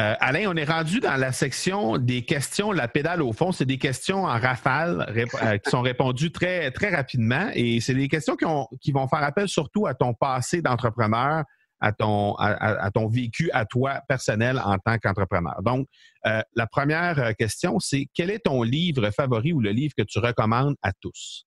Euh, 0.00 0.14
Alain, 0.18 0.50
on 0.50 0.56
est 0.56 0.64
rendu 0.64 0.98
dans 0.98 1.14
la 1.14 1.30
section 1.30 1.98
des 1.98 2.24
questions, 2.24 2.72
la 2.72 2.88
pédale 2.88 3.22
au 3.22 3.32
fond. 3.32 3.52
C'est 3.52 3.64
des 3.64 3.78
questions 3.78 4.24
en 4.24 4.38
rafale 4.40 5.06
euh, 5.16 5.56
qui 5.58 5.70
sont 5.70 5.82
répondues 5.82 6.32
très, 6.32 6.72
très 6.72 6.92
rapidement 6.92 7.48
et 7.54 7.80
c'est 7.80 7.94
des 7.94 8.08
questions 8.08 8.36
qui, 8.80 8.90
vont 8.90 9.06
faire 9.06 9.22
appel 9.22 9.46
surtout 9.46 9.86
à 9.86 9.94
ton 9.94 10.12
passé 10.12 10.62
d'entrepreneur, 10.62 11.44
à 11.78 11.92
ton, 11.92 12.34
à, 12.34 12.90
ton 12.90 13.08
vécu 13.08 13.50
à 13.52 13.66
toi 13.66 14.00
personnel 14.08 14.60
en 14.64 14.78
tant 14.78 14.98
qu'entrepreneur. 14.98 15.62
Donc, 15.62 15.86
euh, 16.26 16.42
la 16.56 16.66
première 16.66 17.36
question, 17.36 17.78
c'est 17.78 18.08
quel 18.14 18.30
est 18.30 18.40
ton 18.40 18.64
livre 18.64 19.10
favori 19.10 19.52
ou 19.52 19.60
le 19.60 19.70
livre 19.70 19.94
que 19.96 20.02
tu 20.02 20.18
recommandes 20.18 20.74
à 20.82 20.92
tous? 20.92 21.46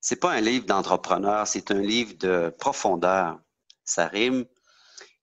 C'est 0.00 0.16
pas 0.16 0.32
un 0.32 0.40
livre 0.40 0.66
d'entrepreneur, 0.66 1.46
c'est 1.46 1.70
un 1.70 1.80
livre 1.80 2.14
de 2.18 2.54
profondeur. 2.58 3.38
Ça 3.84 4.06
rime 4.06 4.46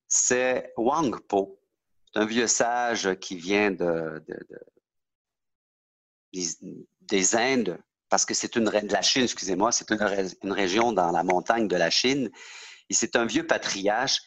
c'est 0.08 0.74
Wang 0.78 1.20
Po. 1.28 1.60
C'est 2.06 2.20
un 2.20 2.26
vieux 2.26 2.48
sage 2.48 3.16
qui 3.20 3.36
vient 3.36 3.72
de, 3.72 4.24
des 7.02 7.36
Indes, 7.36 7.78
parce 8.10 8.26
que 8.26 8.34
c'est 8.34 8.56
une 8.56 8.66
de 8.66 8.94
la 8.94 9.02
Chine, 9.02 9.24
excusez-moi, 9.24 9.72
c'est 9.72 9.92
une, 9.92 10.52
région 10.52 10.94
dans 10.94 11.12
la 11.12 11.24
montagne 11.24 11.68
de 11.68 11.76
la 11.76 11.90
Chine. 11.90 12.30
Et 12.90 12.94
c'est 12.94 13.16
un 13.18 13.26
vieux 13.26 13.46
patriarche 13.46 14.22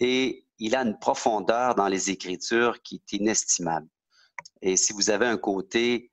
et 0.00 0.46
il 0.58 0.74
a 0.74 0.82
une 0.82 0.98
profondeur 0.98 1.76
dans 1.76 1.86
les 1.86 2.10
Écritures 2.10 2.82
qui 2.82 2.96
est 2.96 3.12
inestimable. 3.12 3.86
Et 4.62 4.76
si 4.76 4.92
vous 4.92 5.10
avez 5.10 5.26
un 5.26 5.38
côté 5.38 6.10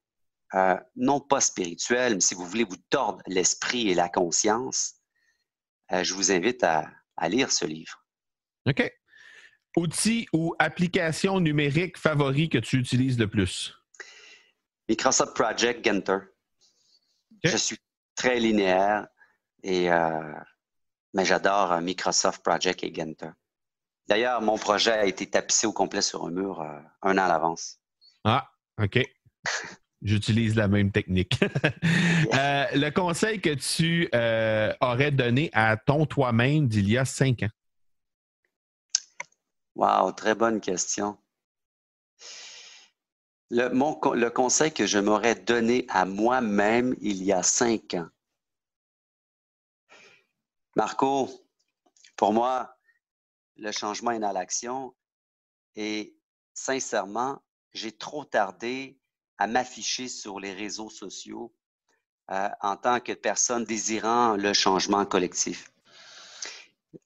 euh, 0.54 0.78
non 0.96 1.20
pas 1.20 1.42
spirituel, 1.42 2.16
mais 2.16 2.22
si 2.22 2.36
vous 2.36 2.46
voulez 2.46 2.64
vous 2.64 2.78
tordre 2.90 3.22
l'esprit 3.28 3.90
et 3.90 3.96
la 3.96 4.10
conscience, 4.10 4.96
je 5.90 6.14
vous 6.14 6.34
invite 6.34 6.64
à, 6.66 6.90
à 7.16 7.30
lire 7.30 7.52
ce 7.52 7.66
livre. 7.66 8.06
OK. 8.68 8.92
Outil 9.78 10.28
ou 10.34 10.56
application 10.60 11.40
numérique 11.40 11.98
favori 11.98 12.50
que 12.50 12.58
tu 12.58 12.78
utilises 12.78 13.18
le 13.18 13.30
plus? 13.30 13.74
Microsoft 14.90 15.36
Project 15.36 15.86
Genter. 15.86 16.20
Je 17.44 17.58
suis 17.58 17.78
très 18.16 18.40
linéaire 18.40 19.08
et 19.64 19.92
euh, 19.92 20.34
mais 21.14 21.26
j'adore 21.26 21.74
euh, 21.74 21.82
Microsoft 21.82 22.44
Project 22.44 22.84
et 22.84 22.94
Genter. 22.94 23.30
D'ailleurs, 24.08 24.42
mon 24.42 24.58
projet 24.58 24.92
a 24.92 25.06
été 25.06 25.30
tapissé 25.30 25.68
au 25.68 25.74
complet 25.74 26.02
sur 26.02 26.26
un 26.26 26.32
mur 26.32 26.62
euh, 26.62 26.80
un 27.02 27.18
an 27.18 27.24
à 27.24 27.28
l'avance. 27.28 27.80
Ah, 28.24 28.50
OK. 28.82 29.00
J'utilise 30.02 30.56
la 30.56 30.68
même 30.68 30.92
technique. 30.92 31.40
le 32.32 32.90
conseil 32.92 33.42
que 33.42 33.54
tu 33.56 34.10
aurais 34.82 35.12
donné 35.12 35.50
à 35.54 35.78
ton 35.78 36.06
toi-même 36.06 36.68
d'il 36.68 36.90
y 36.90 36.98
a 36.98 37.06
cinq 37.06 37.44
ans? 37.44 37.50
Wow, 39.76 40.12
très 40.12 40.34
bonne 40.34 40.60
question. 40.60 41.18
Le, 43.50 43.70
le 44.16 44.30
conseil 44.30 44.74
que 44.74 44.86
je 44.86 44.98
m'aurais 44.98 45.36
donné 45.36 45.86
à 45.90 46.06
moi-même 46.06 46.96
il 47.00 47.24
y 47.24 47.32
a 47.32 47.44
cinq 47.44 47.94
ans. 47.94 48.08
Marco, 50.76 51.30
pour 52.16 52.34
moi, 52.34 52.76
le 53.56 53.72
changement 53.72 54.12
est 54.12 54.20
dans 54.20 54.32
l'action 54.32 54.96
et 55.76 56.16
sincèrement, 56.54 57.42
j'ai 57.74 57.92
trop 57.92 58.26
tardé 58.26 59.00
à 59.38 59.48
m'afficher 59.48 60.08
sur 60.08 60.40
les 60.40 60.54
réseaux 60.54 60.90
sociaux 60.90 61.54
euh, 62.32 62.50
en 62.62 62.76
tant 62.76 63.00
que 63.00 63.14
personne 63.14 63.64
désirant 63.64 64.36
le 64.36 64.54
changement 64.54 65.06
collectif. 65.06 65.72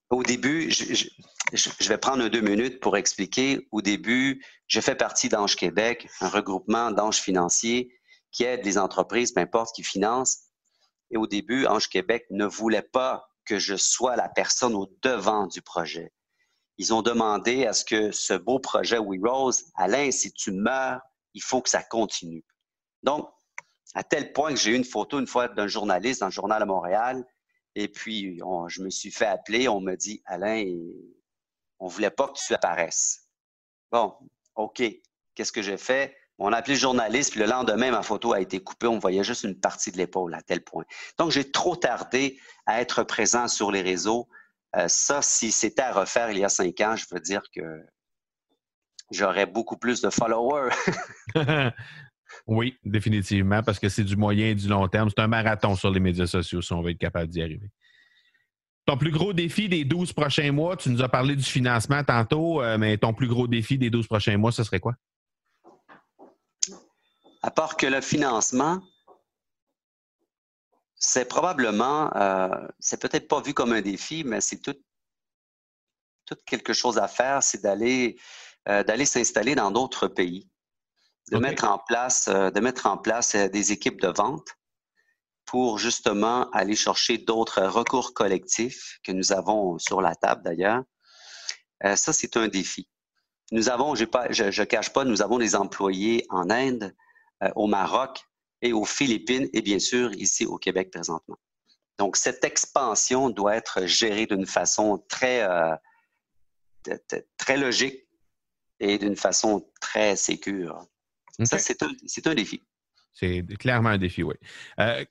Au 0.10 0.24
début, 0.24 0.72
je, 0.72 1.88
vais 1.88 1.98
prendre 1.98 2.28
deux 2.28 2.41
minutes 2.41 2.80
pour 2.80 2.98
expliquer. 2.98 3.67
Au 3.72 3.82
début, 3.82 4.44
je 4.67 4.80
fais 4.82 4.96
partie 4.96 5.30
d'Ange 5.30 5.56
Québec, 5.56 6.10
un 6.22 6.28
regroupement 6.28 6.91
d'anges 6.91 7.20
financiers 7.20 7.94
qui 8.32 8.44
aide 8.44 8.65
les 8.65 8.78
entreprises, 8.78 9.32
peu 9.32 9.41
importe, 9.41 9.76
qui 9.76 9.84
financent. 9.84 10.46
Et 11.12 11.17
au 11.17 11.28
début, 11.28 11.65
Ange 11.65 11.88
Québec 11.88 12.26
ne 12.30 12.46
voulait 12.46 12.82
pas 12.82 13.30
que 13.46 13.60
je 13.60 13.76
sois 13.76 14.15
la 14.15 14.30
personne 14.30 14.76
au 14.76 14.89
devant 15.02 15.48
du 15.48 15.62
projet. 15.62 16.12
Ils 16.78 16.94
ont 16.94 17.02
demandé 17.02 17.65
à 17.65 17.74
ce 17.74 17.86
que 17.86 18.12
ce 18.12 18.34
beau 18.34 18.60
projet 18.60 18.98
We 18.98 19.20
Rose, 19.24 19.65
Alain, 19.76 20.10
si 20.12 20.32
tu 20.32 20.52
meurs, 20.52 21.02
il 21.34 21.41
faut 21.41 21.62
que 21.62 21.70
ça 21.70 21.84
continue. 21.84 22.44
Donc, 23.04 23.30
à 23.94 24.04
tel 24.04 24.32
point 24.34 24.54
que 24.54 24.60
j'ai 24.60 24.72
eu 24.72 24.76
une 24.76 24.86
photo 24.86 25.20
une 25.20 25.28
fois 25.28 25.48
d'un 25.48 25.67
journaliste 25.67 26.22
dans 26.22 26.28
le 26.28 26.32
journal 26.32 26.62
à 26.62 26.65
Montréal, 26.65 27.26
et 27.76 27.88
puis 27.88 28.38
je 28.67 28.82
me 28.82 28.89
suis 28.89 29.12
fait 29.12 29.26
appeler, 29.26 29.67
on 29.67 29.80
me 29.80 29.96
dit, 29.96 30.22
Alain, 30.26 30.63
on 31.80 31.88
ne 31.88 31.91
voulait 31.91 32.12
pas 32.12 32.28
que 32.28 32.38
tu 32.38 32.54
apparaisses. 32.54 33.28
Bon, 33.91 34.15
OK. 34.56 34.84
Qu'est-ce 35.34 35.52
que 35.52 35.62
j'ai 35.62 35.78
fait? 35.78 36.15
On 36.38 36.52
a 36.54 36.58
appelé 36.58 36.74
le 36.74 36.80
journaliste, 36.80 37.32
puis 37.32 37.39
le 37.39 37.46
lendemain, 37.46 37.91
ma 37.91 38.02
photo 38.02 38.34
a 38.34 38.41
été 38.41 38.60
coupée. 38.60 38.88
On 38.88 39.00
voyait 39.00 39.24
juste 39.24 39.44
une 39.44 39.60
partie 39.60 39.91
de 39.91 39.98
l'épaule 39.98 40.34
à 40.34 40.41
tel 40.41 40.63
point. 40.63 40.84
Donc, 41.17 41.32
j'ai 41.32 41.52
trop 41.52 41.76
tardé 41.76 42.39
à 42.65 42.82
être 42.82 43.04
présent 43.04 43.48
sur 43.48 43.72
les 43.72 43.82
réseaux. 43.82 44.28
Euh, 44.76 44.88
ça, 44.88 45.22
si 45.22 45.52
c'était 45.52 45.84
à 45.84 45.91
refaire 45.91 46.32
il 46.32 46.39
y 46.39 46.44
a 46.44 46.50
cinq 46.50 46.80
ans, 46.82 46.96
je 46.96 47.06
veux 47.12 47.20
dire 47.20 47.44
que 47.56 47.62
j'aurais 49.12 49.45
beaucoup 49.45 49.78
plus 49.78 50.02
de 50.02 50.10
followers. 50.10 50.71
oui, 52.47 52.78
définitivement, 52.84 53.62
parce 53.62 53.80
que 53.80 53.89
c'est 53.89 54.04
du 54.04 54.15
moyen 54.15 54.47
et 54.47 54.56
du 54.56 54.67
long 54.67 54.88
terme. 54.88 55.10
C'est 55.10 55.21
un 55.21 55.28
marathon 55.28 55.76
sur 55.76 55.91
les 55.91 56.00
médias 56.00 56.28
sociaux 56.28 56.62
si 56.62 56.74
on 56.74 56.82
veut 56.82 56.91
être 56.91 56.97
capable 56.97 57.28
d'y 57.28 57.41
arriver. 57.41 57.69
Ton 58.86 58.97
plus 58.97 59.12
gros 59.12 59.32
défi 59.32 59.69
des 59.69 59.86
12 59.86 60.13
prochains 60.13 60.52
mois, 60.52 60.76
tu 60.76 60.89
nous 60.89 61.04
as 61.04 61.10
parlé 61.10 61.36
du 61.36 61.43
financement 61.43 62.04
tantôt, 62.04 62.62
euh, 62.62 62.78
mais 62.78 62.97
ton 62.97 63.13
plus 63.13 63.28
gros 63.28 63.47
défi 63.47 63.78
des 63.78 63.89
12 63.89 64.08
prochains 64.08 64.38
mois, 64.38 64.52
ce 64.52 64.63
serait 64.63 64.80
quoi? 64.80 64.95
À 67.43 67.52
part 67.52 67.78
que 67.78 67.86
le 67.86 68.02
financement, 68.02 68.82
c'est 70.95 71.28
probablement, 71.28 72.15
euh, 72.15 72.67
c'est 72.80 73.02
peut-être 73.02 73.28
pas 73.28 73.41
vu 73.41 73.54
comme 73.54 73.74
un 73.74 73.82
défi, 73.82 74.24
mais 74.24 74.41
c'est 74.41 74.62
tout, 74.62 74.76
tout 76.26 76.38
quelque 76.45 76.74
chose 76.74 76.97
à 76.97 77.08
faire, 77.08 77.41
c'est 77.43 77.62
d'aller 77.62 78.17
euh, 78.69 78.84
d'aller 78.84 79.06
s'installer 79.06 79.56
dans 79.56 79.71
d'autres 79.71 80.08
pays, 80.08 80.50
de 81.32 81.38
mettre 81.38 81.65
en 81.65 81.78
place, 81.78 82.28
de 82.28 82.60
mettre 82.60 82.88
en 82.88 82.97
place 82.97 83.36
des 83.36 83.71
équipes 83.71 84.02
de 84.02 84.10
vente 84.10 84.58
pour 85.45 85.80
justement 85.80 86.50
aller 86.52 86.76
chercher 86.76 87.17
d'autres 87.17 87.62
recours 87.63 88.13
collectifs 88.13 89.00
que 89.04 89.12
nous 89.12 89.34
avons 89.34 89.78
sur 89.80 90.02
la 90.02 90.15
table 90.15 90.43
d'ailleurs. 90.43 90.84
Euh, 91.84 91.95
ça, 91.95 92.13
c'est 92.13 92.38
un 92.38 92.47
défi. 92.47 92.88
Nous 93.52 93.69
avons, 93.69 93.93
pas, 94.06 94.32
je 94.32 94.45
ne 94.45 94.65
cache 94.65 94.93
pas, 94.93 95.04
nous 95.04 95.21
avons 95.21 95.39
des 95.39 95.56
employés 95.56 96.26
en 96.30 96.50
Inde, 96.50 96.95
euh, 97.43 97.50
au 97.56 97.67
Maroc 97.67 98.24
et 98.62 98.71
aux 98.71 98.86
Philippines 98.86 99.50
et 99.54 99.62
bien 99.62 99.80
sûr 99.80 100.13
ici 100.13 100.45
au 100.45 100.58
Québec 100.58 100.89
présentement. 100.91 101.38
Donc, 101.97 102.15
cette 102.15 102.45
expansion 102.45 103.30
doit 103.30 103.56
être 103.56 103.86
gérée 103.86 104.28
d'une 104.28 104.45
façon 104.45 105.04
très, 105.10 105.41
euh, 105.41 105.76
très 107.38 107.58
logique 107.58 108.08
et 108.82 108.98
d'une 108.98 109.15
façon 109.15 109.65
très 109.80 110.15
sécure. 110.15 110.86
Ça, 111.44 111.58
c'est 111.58 111.82
un, 111.84 111.91
un 112.26 112.36
défi. 112.36 112.62
C'est 113.13 113.44
clairement 113.60 113.89
un 113.89 113.98
défi, 113.98 114.24
oui. 114.24 114.36
Euh, 114.80 115.06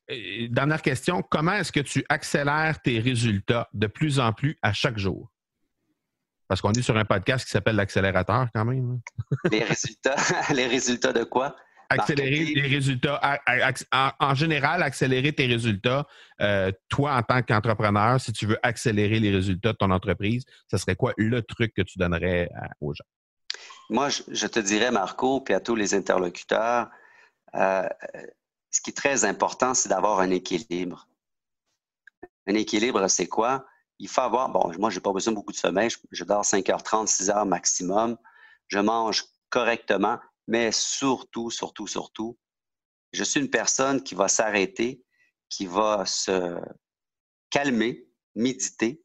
dernière 0.50 0.82
question, 0.82 1.22
comment 1.22 1.52
est-ce 1.52 1.72
que 1.72 1.80
tu 1.80 2.04
accélères 2.08 2.80
tes 2.82 2.98
résultats 2.98 3.68
de 3.72 3.86
plus 3.86 4.18
en 4.18 4.32
plus 4.32 4.58
à 4.62 4.72
chaque 4.72 4.98
jour? 4.98 5.30
Parce 6.48 6.60
qu'on 6.60 6.72
est 6.72 6.82
sur 6.82 6.96
un 6.96 7.04
podcast 7.04 7.44
qui 7.44 7.52
s'appelle 7.52 7.76
l'accélérateur 7.76 8.48
quand 8.52 8.64
même. 8.64 8.98
Hein. 8.98 9.38
les 9.52 9.62
résultats, 9.62 10.16
les 10.54 10.66
résultats 10.66 11.12
de 11.12 11.24
quoi? 11.24 11.54
Accélérer 11.90 12.54
les 12.54 12.68
résultats. 12.68 13.20
En, 14.20 14.34
général, 14.34 14.82
accélérer 14.82 15.32
tes 15.32 15.46
résultats. 15.46 16.06
Euh, 16.40 16.70
toi, 16.88 17.16
en 17.16 17.22
tant 17.22 17.42
qu'entrepreneur, 17.42 18.20
si 18.20 18.32
tu 18.32 18.46
veux 18.46 18.58
accélérer 18.62 19.18
les 19.18 19.32
résultats 19.32 19.72
de 19.72 19.76
ton 19.76 19.90
entreprise, 19.90 20.44
ce 20.70 20.76
serait 20.76 20.94
quoi 20.94 21.12
le 21.16 21.42
truc 21.42 21.74
que 21.74 21.82
tu 21.82 21.98
donnerais 21.98 22.48
aux 22.80 22.94
gens? 22.94 23.04
Moi, 23.90 24.08
je 24.08 24.46
te 24.46 24.60
dirais, 24.60 24.92
Marco, 24.92 25.40
puis 25.40 25.52
à 25.52 25.58
tous 25.58 25.74
les 25.74 25.94
interlocuteurs, 25.94 26.88
euh, 27.56 27.88
ce 28.70 28.80
qui 28.80 28.90
est 28.90 28.96
très 28.96 29.24
important, 29.24 29.74
c'est 29.74 29.88
d'avoir 29.88 30.20
un 30.20 30.30
équilibre. 30.30 31.08
Un 32.46 32.54
équilibre, 32.54 33.08
c'est 33.08 33.26
quoi? 33.26 33.66
Il 33.98 34.06
faut 34.06 34.20
avoir, 34.20 34.48
bon, 34.48 34.72
moi, 34.78 34.90
je 34.90 34.96
n'ai 34.96 35.02
pas 35.02 35.12
besoin 35.12 35.32
de 35.32 35.36
beaucoup 35.36 35.50
de 35.50 35.56
sommeil, 35.56 35.90
je, 36.12 36.22
dors 36.22 36.44
5h30, 36.44 37.08
6h 37.08 37.48
maximum, 37.48 38.16
je 38.68 38.78
mange 38.78 39.24
correctement, 39.48 40.20
mais 40.46 40.70
surtout, 40.70 41.50
surtout, 41.50 41.88
surtout, 41.88 42.38
je 43.12 43.24
suis 43.24 43.40
une 43.40 43.50
personne 43.50 44.04
qui 44.04 44.14
va 44.14 44.28
s'arrêter, 44.28 45.02
qui 45.48 45.66
va 45.66 46.06
se 46.06 46.60
calmer, 47.50 48.06
méditer, 48.36 49.02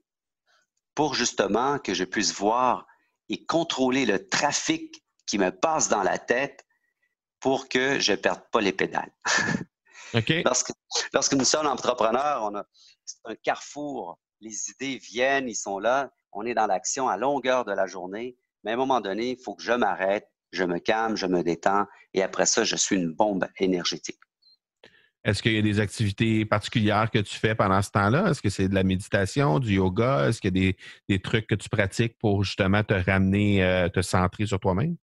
pour 0.93 1.15
justement 1.15 1.79
que 1.79 1.95
je 1.95 2.03
puisse 2.03 2.35
voir 2.35 2.85
et 3.29 3.45
contrôler 3.45 4.05
le 4.05 4.27
trafic 4.27 5.03
qui 5.25 5.37
me 5.37 5.51
passe 5.51 5.89
dans 5.89 6.03
la 6.03 6.17
tête 6.17 6.65
pour 7.39 7.67
que 7.69 7.99
je 7.99 8.11
ne 8.11 8.17
perde 8.17 8.41
pas 8.51 8.61
les 8.61 8.73
pédales. 8.73 9.11
lorsque, 10.45 10.71
lorsque, 11.13 11.33
nous 11.33 11.45
sommes 11.45 11.67
entrepreneurs, 11.67 12.43
on 12.43 12.55
a, 12.55 12.65
c'est 13.05 13.17
un 13.25 13.35
carrefour. 13.35 14.19
Les 14.41 14.69
idées 14.69 14.97
viennent, 14.97 15.49
ils 15.49 15.55
sont 15.55 15.79
là. 15.79 16.11
On 16.31 16.45
est 16.45 16.53
dans 16.53 16.67
l'action 16.67 17.07
à 17.07 17.17
longueur 17.17 17.65
de 17.65 17.71
la 17.71 17.87
journée. 17.87 18.37
Mais 18.63 18.71
à 18.71 18.73
un 18.73 18.77
moment 18.77 19.01
donné, 19.01 19.31
il 19.31 19.43
faut 19.43 19.55
que 19.55 19.63
je 19.63 19.73
m'arrête, 19.73 20.27
je 20.51 20.63
me 20.63 20.79
calme, 20.79 21.15
je 21.15 21.27
me 21.27 21.43
détends. 21.43 21.85
Et 22.13 22.23
après 22.23 22.45
ça, 22.45 22.63
je 22.63 22.75
suis 22.75 22.95
une 22.95 23.11
bombe 23.11 23.47
énergétique. 23.57 24.19
Est-ce 25.25 25.41
qu'il 25.41 25.53
y 25.53 25.57
a 25.57 25.61
des 25.61 25.79
activités 25.79 26.45
particulières 26.45 27.09
que 27.11 27.19
tu 27.19 27.35
fais 27.35 27.55
pendant 27.55 27.81
ce 27.81 27.89
temps-là? 27.89 28.29
Est-ce 28.29 28.41
que 28.41 28.49
c'est 28.49 28.69
de 28.69 28.75
la 28.75 28.83
méditation, 28.83 29.59
du 29.59 29.73
yoga? 29.73 30.29
Est-ce 30.29 30.39
qu'il 30.39 30.55
y 30.55 30.69
a 30.69 30.73
des, 31.09 31.19
trucs 31.19 31.47
que 31.47 31.55
tu 31.55 31.67
pratiques 31.67 32.17
pour 32.19 32.43
justement 32.43 32.83
te 32.83 32.93
ramener, 32.93 33.63
euh, 33.63 33.89
te 33.89 34.01
centrer 34.01 34.45
sur 34.45 34.59
toi-même? 34.59 34.95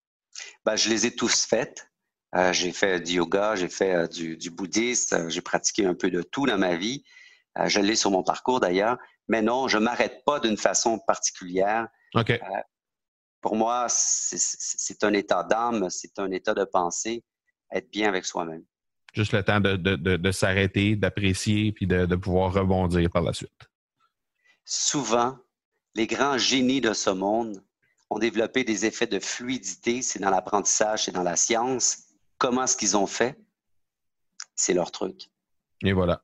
Ben, 0.65 0.75
je 0.75 0.89
les 0.89 1.05
ai 1.05 1.15
tous 1.15 1.45
faites. 1.45 1.89
Euh, 2.35 2.51
j'ai 2.51 2.71
fait 2.71 2.99
du 2.99 3.13
yoga, 3.13 3.55
j'ai 3.55 3.69
fait 3.69 3.93
euh, 3.93 4.07
du, 4.07 4.49
bouddhisme, 4.49 5.15
euh, 5.15 5.29
j'ai 5.29 5.41
pratiqué 5.41 5.85
un 5.85 5.93
peu 5.93 6.09
de 6.09 6.23
tout 6.23 6.47
dans 6.47 6.57
ma 6.57 6.75
vie. 6.75 7.03
je 7.65 7.79
l'ai 7.79 7.95
sur 7.95 8.09
mon 8.09 8.23
parcours 8.23 8.59
d'ailleurs. 8.59 8.97
Mais 9.27 9.41
non, 9.41 9.67
je 9.67 9.77
ne 9.77 9.83
m'arrête 9.83 10.23
pas 10.25 10.39
d'une 10.39 10.57
façon 10.57 10.99
particulière. 10.99 11.87
pour 13.41 13.55
moi, 13.55 13.85
c'est 13.89 15.03
un 15.03 15.13
état 15.13 15.43
d'âme, 15.43 15.89
c'est 15.89 16.17
un 16.17 16.31
état 16.31 16.53
de 16.53 16.63
pensée, 16.63 17.23
être 17.71 17.89
bien 17.91 18.09
avec 18.09 18.25
soi-même. 18.25 18.63
Juste 19.13 19.31
le 19.31 19.43
temps 19.43 19.59
de, 19.59 20.31
s'arrêter, 20.31 20.95
d'apprécier, 20.95 21.71
puis 21.71 21.85
de, 21.85 22.15
pouvoir 22.15 22.53
rebondir 22.53 23.09
par 23.11 23.21
la 23.21 23.33
suite. 23.33 23.51
Souvent, 24.65 25.37
les 25.95 26.07
grands 26.07 26.37
génies 26.37 26.81
de 26.81 26.93
ce 26.93 27.11
monde 27.11 27.63
ont 28.09 28.19
développé 28.19 28.63
des 28.63 28.85
effets 28.85 29.07
de 29.07 29.19
fluidité, 29.19 30.01
c'est 30.01 30.19
dans 30.19 30.29
l'apprentissage, 30.29 31.05
c'est 31.05 31.11
dans 31.11 31.23
la 31.23 31.35
science, 31.35 32.05
comment 32.37 32.63
est-ce 32.63 32.77
qu'ils 32.77 32.97
ont 32.97 33.07
fait, 33.07 33.37
c'est 34.55 34.73
leur 34.73 34.91
truc. 34.91 35.29
Et 35.83 35.93
voilà. 35.93 36.23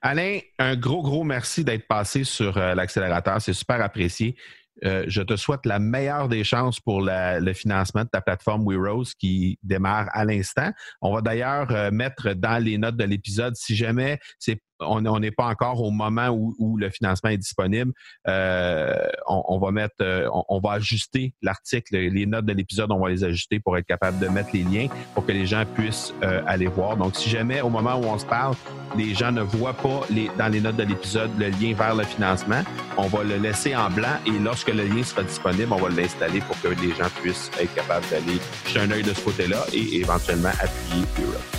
Alain, 0.00 0.38
un 0.58 0.76
gros, 0.76 1.02
gros 1.02 1.24
merci 1.24 1.64
d'être 1.64 1.88
passé 1.88 2.22
sur 2.22 2.56
euh, 2.56 2.74
l'accélérateur. 2.74 3.40
C'est 3.42 3.52
super 3.52 3.80
apprécié. 3.80 4.36
Euh, 4.84 5.04
je 5.08 5.22
te 5.22 5.36
souhaite 5.36 5.66
la 5.66 5.78
meilleure 5.78 6.28
des 6.28 6.44
chances 6.44 6.80
pour 6.80 7.00
le 7.02 7.52
financement 7.52 8.04
de 8.04 8.08
ta 8.08 8.20
plateforme 8.20 8.64
WeRose 8.66 9.14
qui 9.14 9.58
démarre 9.62 10.08
à 10.12 10.24
l'instant. 10.24 10.70
On 11.00 11.14
va 11.14 11.20
d'ailleurs 11.20 11.70
euh, 11.70 11.90
mettre 11.90 12.32
dans 12.34 12.62
les 12.62 12.78
notes 12.78 12.96
de 12.96 13.04
l'épisode, 13.04 13.56
si 13.56 13.74
jamais 13.74 14.18
c'est 14.38 14.60
on 14.80 15.20
n'est 15.20 15.30
pas 15.30 15.46
encore 15.46 15.82
au 15.82 15.90
moment 15.90 16.28
où, 16.28 16.76
le 16.78 16.90
financement 16.90 17.30
est 17.30 17.38
disponible. 17.38 17.92
Euh, 18.28 18.94
on, 19.26 19.58
va 19.58 19.70
mettre, 19.72 19.96
euh, 20.00 20.28
on, 20.48 20.60
va 20.60 20.72
ajuster 20.72 21.34
l'article, 21.42 21.96
les 21.96 22.26
notes 22.26 22.44
de 22.44 22.52
l'épisode, 22.52 22.90
on 22.92 23.00
va 23.00 23.08
les 23.08 23.24
ajuster 23.24 23.58
pour 23.58 23.76
être 23.76 23.86
capable 23.86 24.18
de 24.18 24.28
mettre 24.28 24.50
les 24.52 24.62
liens 24.62 24.88
pour 25.14 25.26
que 25.26 25.32
les 25.32 25.46
gens 25.46 25.64
puissent 25.74 26.14
euh, 26.22 26.42
aller 26.46 26.66
voir. 26.66 26.96
Donc, 26.96 27.16
si 27.16 27.28
jamais 27.28 27.60
au 27.60 27.70
moment 27.70 27.96
où 27.96 28.04
on 28.04 28.18
se 28.18 28.26
parle, 28.26 28.54
les 28.96 29.14
gens 29.14 29.32
ne 29.32 29.42
voient 29.42 29.74
pas 29.74 30.02
les, 30.10 30.30
dans 30.38 30.48
les 30.48 30.60
notes 30.60 30.76
de 30.76 30.84
l'épisode 30.84 31.30
le 31.38 31.48
lien 31.48 31.74
vers 31.74 31.94
le 31.94 32.04
financement, 32.04 32.62
on 32.96 33.08
va 33.08 33.24
le 33.24 33.36
laisser 33.36 33.74
en 33.74 33.90
blanc 33.90 34.16
et 34.26 34.38
lorsque 34.38 34.72
le 34.72 34.84
lien 34.84 35.02
sera 35.02 35.22
disponible, 35.22 35.72
on 35.72 35.76
va 35.76 35.88
l'installer 35.88 36.40
pour 36.40 36.60
que 36.60 36.68
les 36.68 36.94
gens 36.94 37.10
puissent 37.20 37.50
être 37.60 37.74
capables 37.74 38.06
d'aller 38.10 38.38
jeter 38.66 38.80
un 38.80 38.90
œil 38.90 39.02
de 39.02 39.12
ce 39.12 39.24
côté-là 39.24 39.64
et 39.72 39.96
éventuellement 39.96 40.50
appuyer 40.50 41.04
Europe. 41.20 41.57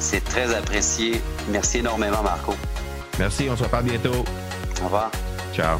C'est 0.00 0.24
très 0.24 0.54
apprécié. 0.54 1.20
Merci 1.50 1.78
énormément, 1.78 2.22
Marco. 2.22 2.54
Merci, 3.18 3.48
on 3.50 3.56
se 3.56 3.64
reparle 3.64 3.84
bientôt. 3.84 4.24
Au 4.80 4.84
revoir. 4.84 5.10
Ciao. 5.54 5.78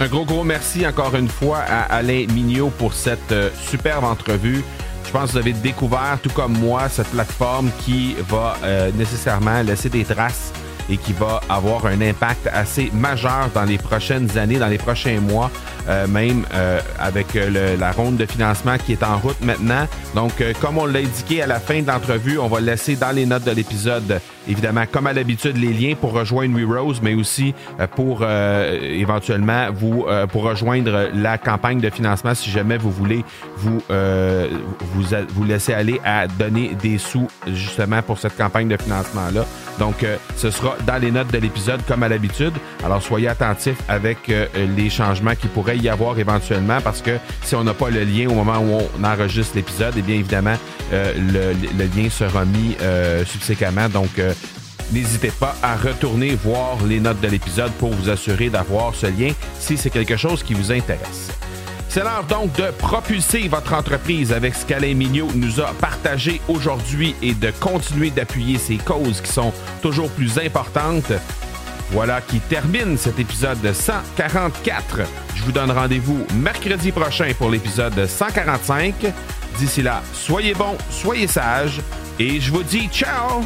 Un 0.00 0.08
gros, 0.08 0.24
gros 0.24 0.42
merci 0.42 0.86
encore 0.86 1.14
une 1.14 1.28
fois 1.28 1.58
à 1.58 1.82
Alain 1.94 2.26
Mignot 2.26 2.70
pour 2.70 2.94
cette 2.94 3.30
euh, 3.30 3.50
superbe 3.68 4.04
entrevue. 4.04 4.64
Je 5.06 5.10
pense 5.12 5.26
que 5.26 5.32
vous 5.32 5.38
avez 5.38 5.52
découvert, 5.52 6.18
tout 6.20 6.30
comme 6.30 6.58
moi, 6.58 6.88
cette 6.88 7.08
plateforme 7.08 7.70
qui 7.84 8.16
va 8.28 8.56
euh, 8.64 8.90
nécessairement 8.92 9.62
laisser 9.62 9.88
des 9.88 10.04
traces 10.04 10.52
et 10.90 10.96
qui 10.96 11.12
va 11.12 11.40
avoir 11.48 11.86
un 11.86 12.00
impact 12.00 12.48
assez 12.52 12.90
majeur 12.92 13.50
dans 13.54 13.64
les 13.64 13.78
prochaines 13.78 14.36
années, 14.36 14.58
dans 14.58 14.68
les 14.68 14.78
prochains 14.78 15.20
mois, 15.20 15.50
euh, 15.88 16.06
même 16.06 16.44
euh, 16.54 16.80
avec 16.98 17.36
euh, 17.36 17.76
la 17.76 17.92
ronde 17.92 18.16
de 18.16 18.26
financement 18.26 18.76
qui 18.78 18.92
est 18.92 19.02
en 19.02 19.18
route 19.18 19.40
maintenant. 19.40 19.86
Donc, 20.14 20.32
comme 20.60 20.78
on 20.78 20.86
l'a 20.86 21.00
indiqué 21.00 21.42
à 21.42 21.46
la 21.46 21.60
fin 21.60 21.82
de 21.82 21.86
l'entrevue, 21.86 22.38
on 22.38 22.48
va 22.48 22.60
laisser 22.60 22.96
dans 22.96 23.10
les 23.10 23.26
notes 23.26 23.44
de 23.44 23.50
l'épisode 23.50 24.20
évidemment, 24.48 24.84
comme 24.90 25.06
à 25.06 25.12
l'habitude, 25.12 25.56
les 25.56 25.72
liens 25.72 25.94
pour 25.94 26.12
rejoindre 26.12 26.56
WeRose, 26.56 27.00
mais 27.02 27.14
aussi 27.14 27.54
euh, 27.80 27.86
pour 27.86 28.20
euh, 28.22 28.78
éventuellement 28.80 29.68
vous 29.72 30.06
euh, 30.08 30.26
pour 30.26 30.44
rejoindre 30.44 31.10
la 31.14 31.38
campagne 31.38 31.80
de 31.80 31.90
financement 31.90 32.34
si 32.34 32.50
jamais 32.50 32.76
vous 32.76 32.90
voulez 32.90 33.24
vous, 33.56 33.80
vous, 33.88 35.16
vous 35.28 35.44
laisser 35.44 35.72
aller 35.72 36.00
à 36.04 36.26
donner 36.26 36.72
des 36.82 36.98
sous 36.98 37.28
justement 37.48 38.02
pour 38.02 38.18
cette 38.18 38.36
campagne 38.36 38.68
de 38.68 38.76
financement-là. 38.76 39.46
Donc, 39.78 40.04
ce 40.36 40.50
sera 40.50 40.76
dans 40.86 41.00
les 41.00 41.10
notes 41.10 41.32
de 41.32 41.38
l'épisode 41.38 41.80
comme 41.86 42.02
à 42.02 42.08
l'habitude. 42.08 42.52
Alors, 42.84 43.02
soyez 43.02 43.28
attentifs 43.28 43.78
avec 43.88 44.30
les 44.54 44.90
changements 44.90 45.34
qui 45.34 45.48
pourraient 45.48 45.78
y 45.78 45.88
avoir 45.88 46.18
éventuellement 46.18 46.80
parce 46.82 47.00
que 47.00 47.18
si 47.42 47.54
on 47.54 47.64
n'a 47.64 47.74
pas 47.74 47.90
le 47.90 48.04
lien 48.04 48.28
au 48.28 48.34
moment 48.34 48.58
où 48.58 48.80
on 48.98 49.04
enregistre 49.04 49.56
l'épisode, 49.56 49.94
eh 49.96 50.02
bien 50.02 50.16
évidemment, 50.16 50.56
le, 50.92 51.52
le, 51.78 51.84
lien 51.96 52.08
sera 52.10 52.44
mis 52.44 52.76
subséquemment. 53.24 53.88
Donc, 53.88 54.20
N'hésitez 54.92 55.30
pas 55.30 55.56
à 55.62 55.76
retourner 55.76 56.34
voir 56.34 56.78
les 56.86 57.00
notes 57.00 57.20
de 57.20 57.28
l'épisode 57.28 57.72
pour 57.72 57.90
vous 57.90 58.10
assurer 58.10 58.50
d'avoir 58.50 58.94
ce 58.94 59.06
lien 59.06 59.32
si 59.58 59.76
c'est 59.76 59.90
quelque 59.90 60.16
chose 60.16 60.42
qui 60.42 60.54
vous 60.54 60.72
intéresse. 60.72 61.30
C'est 61.88 62.02
l'heure 62.02 62.24
donc 62.28 62.52
de 62.56 62.72
propulser 62.72 63.46
votre 63.46 63.72
entreprise 63.72 64.32
avec 64.32 64.54
ce 64.54 64.66
qu'Alain 64.66 64.94
Mignot 64.94 65.28
nous 65.34 65.60
a 65.60 65.72
partagé 65.80 66.40
aujourd'hui 66.48 67.14
et 67.22 67.34
de 67.34 67.52
continuer 67.60 68.10
d'appuyer 68.10 68.58
ces 68.58 68.78
causes 68.78 69.20
qui 69.20 69.30
sont 69.30 69.52
toujours 69.80 70.10
plus 70.10 70.38
importantes. 70.38 71.12
Voilà 71.92 72.20
qui 72.20 72.40
termine 72.40 72.98
cet 72.98 73.20
épisode 73.20 73.72
144. 73.72 75.02
Je 75.36 75.42
vous 75.44 75.52
donne 75.52 75.70
rendez-vous 75.70 76.26
mercredi 76.34 76.90
prochain 76.90 77.30
pour 77.38 77.50
l'épisode 77.50 78.06
145. 78.06 78.94
D'ici 79.58 79.82
là, 79.82 80.02
soyez 80.12 80.54
bons, 80.54 80.76
soyez 80.90 81.28
sages 81.28 81.80
et 82.18 82.40
je 82.40 82.50
vous 82.50 82.64
dis 82.64 82.88
ciao 82.88 83.44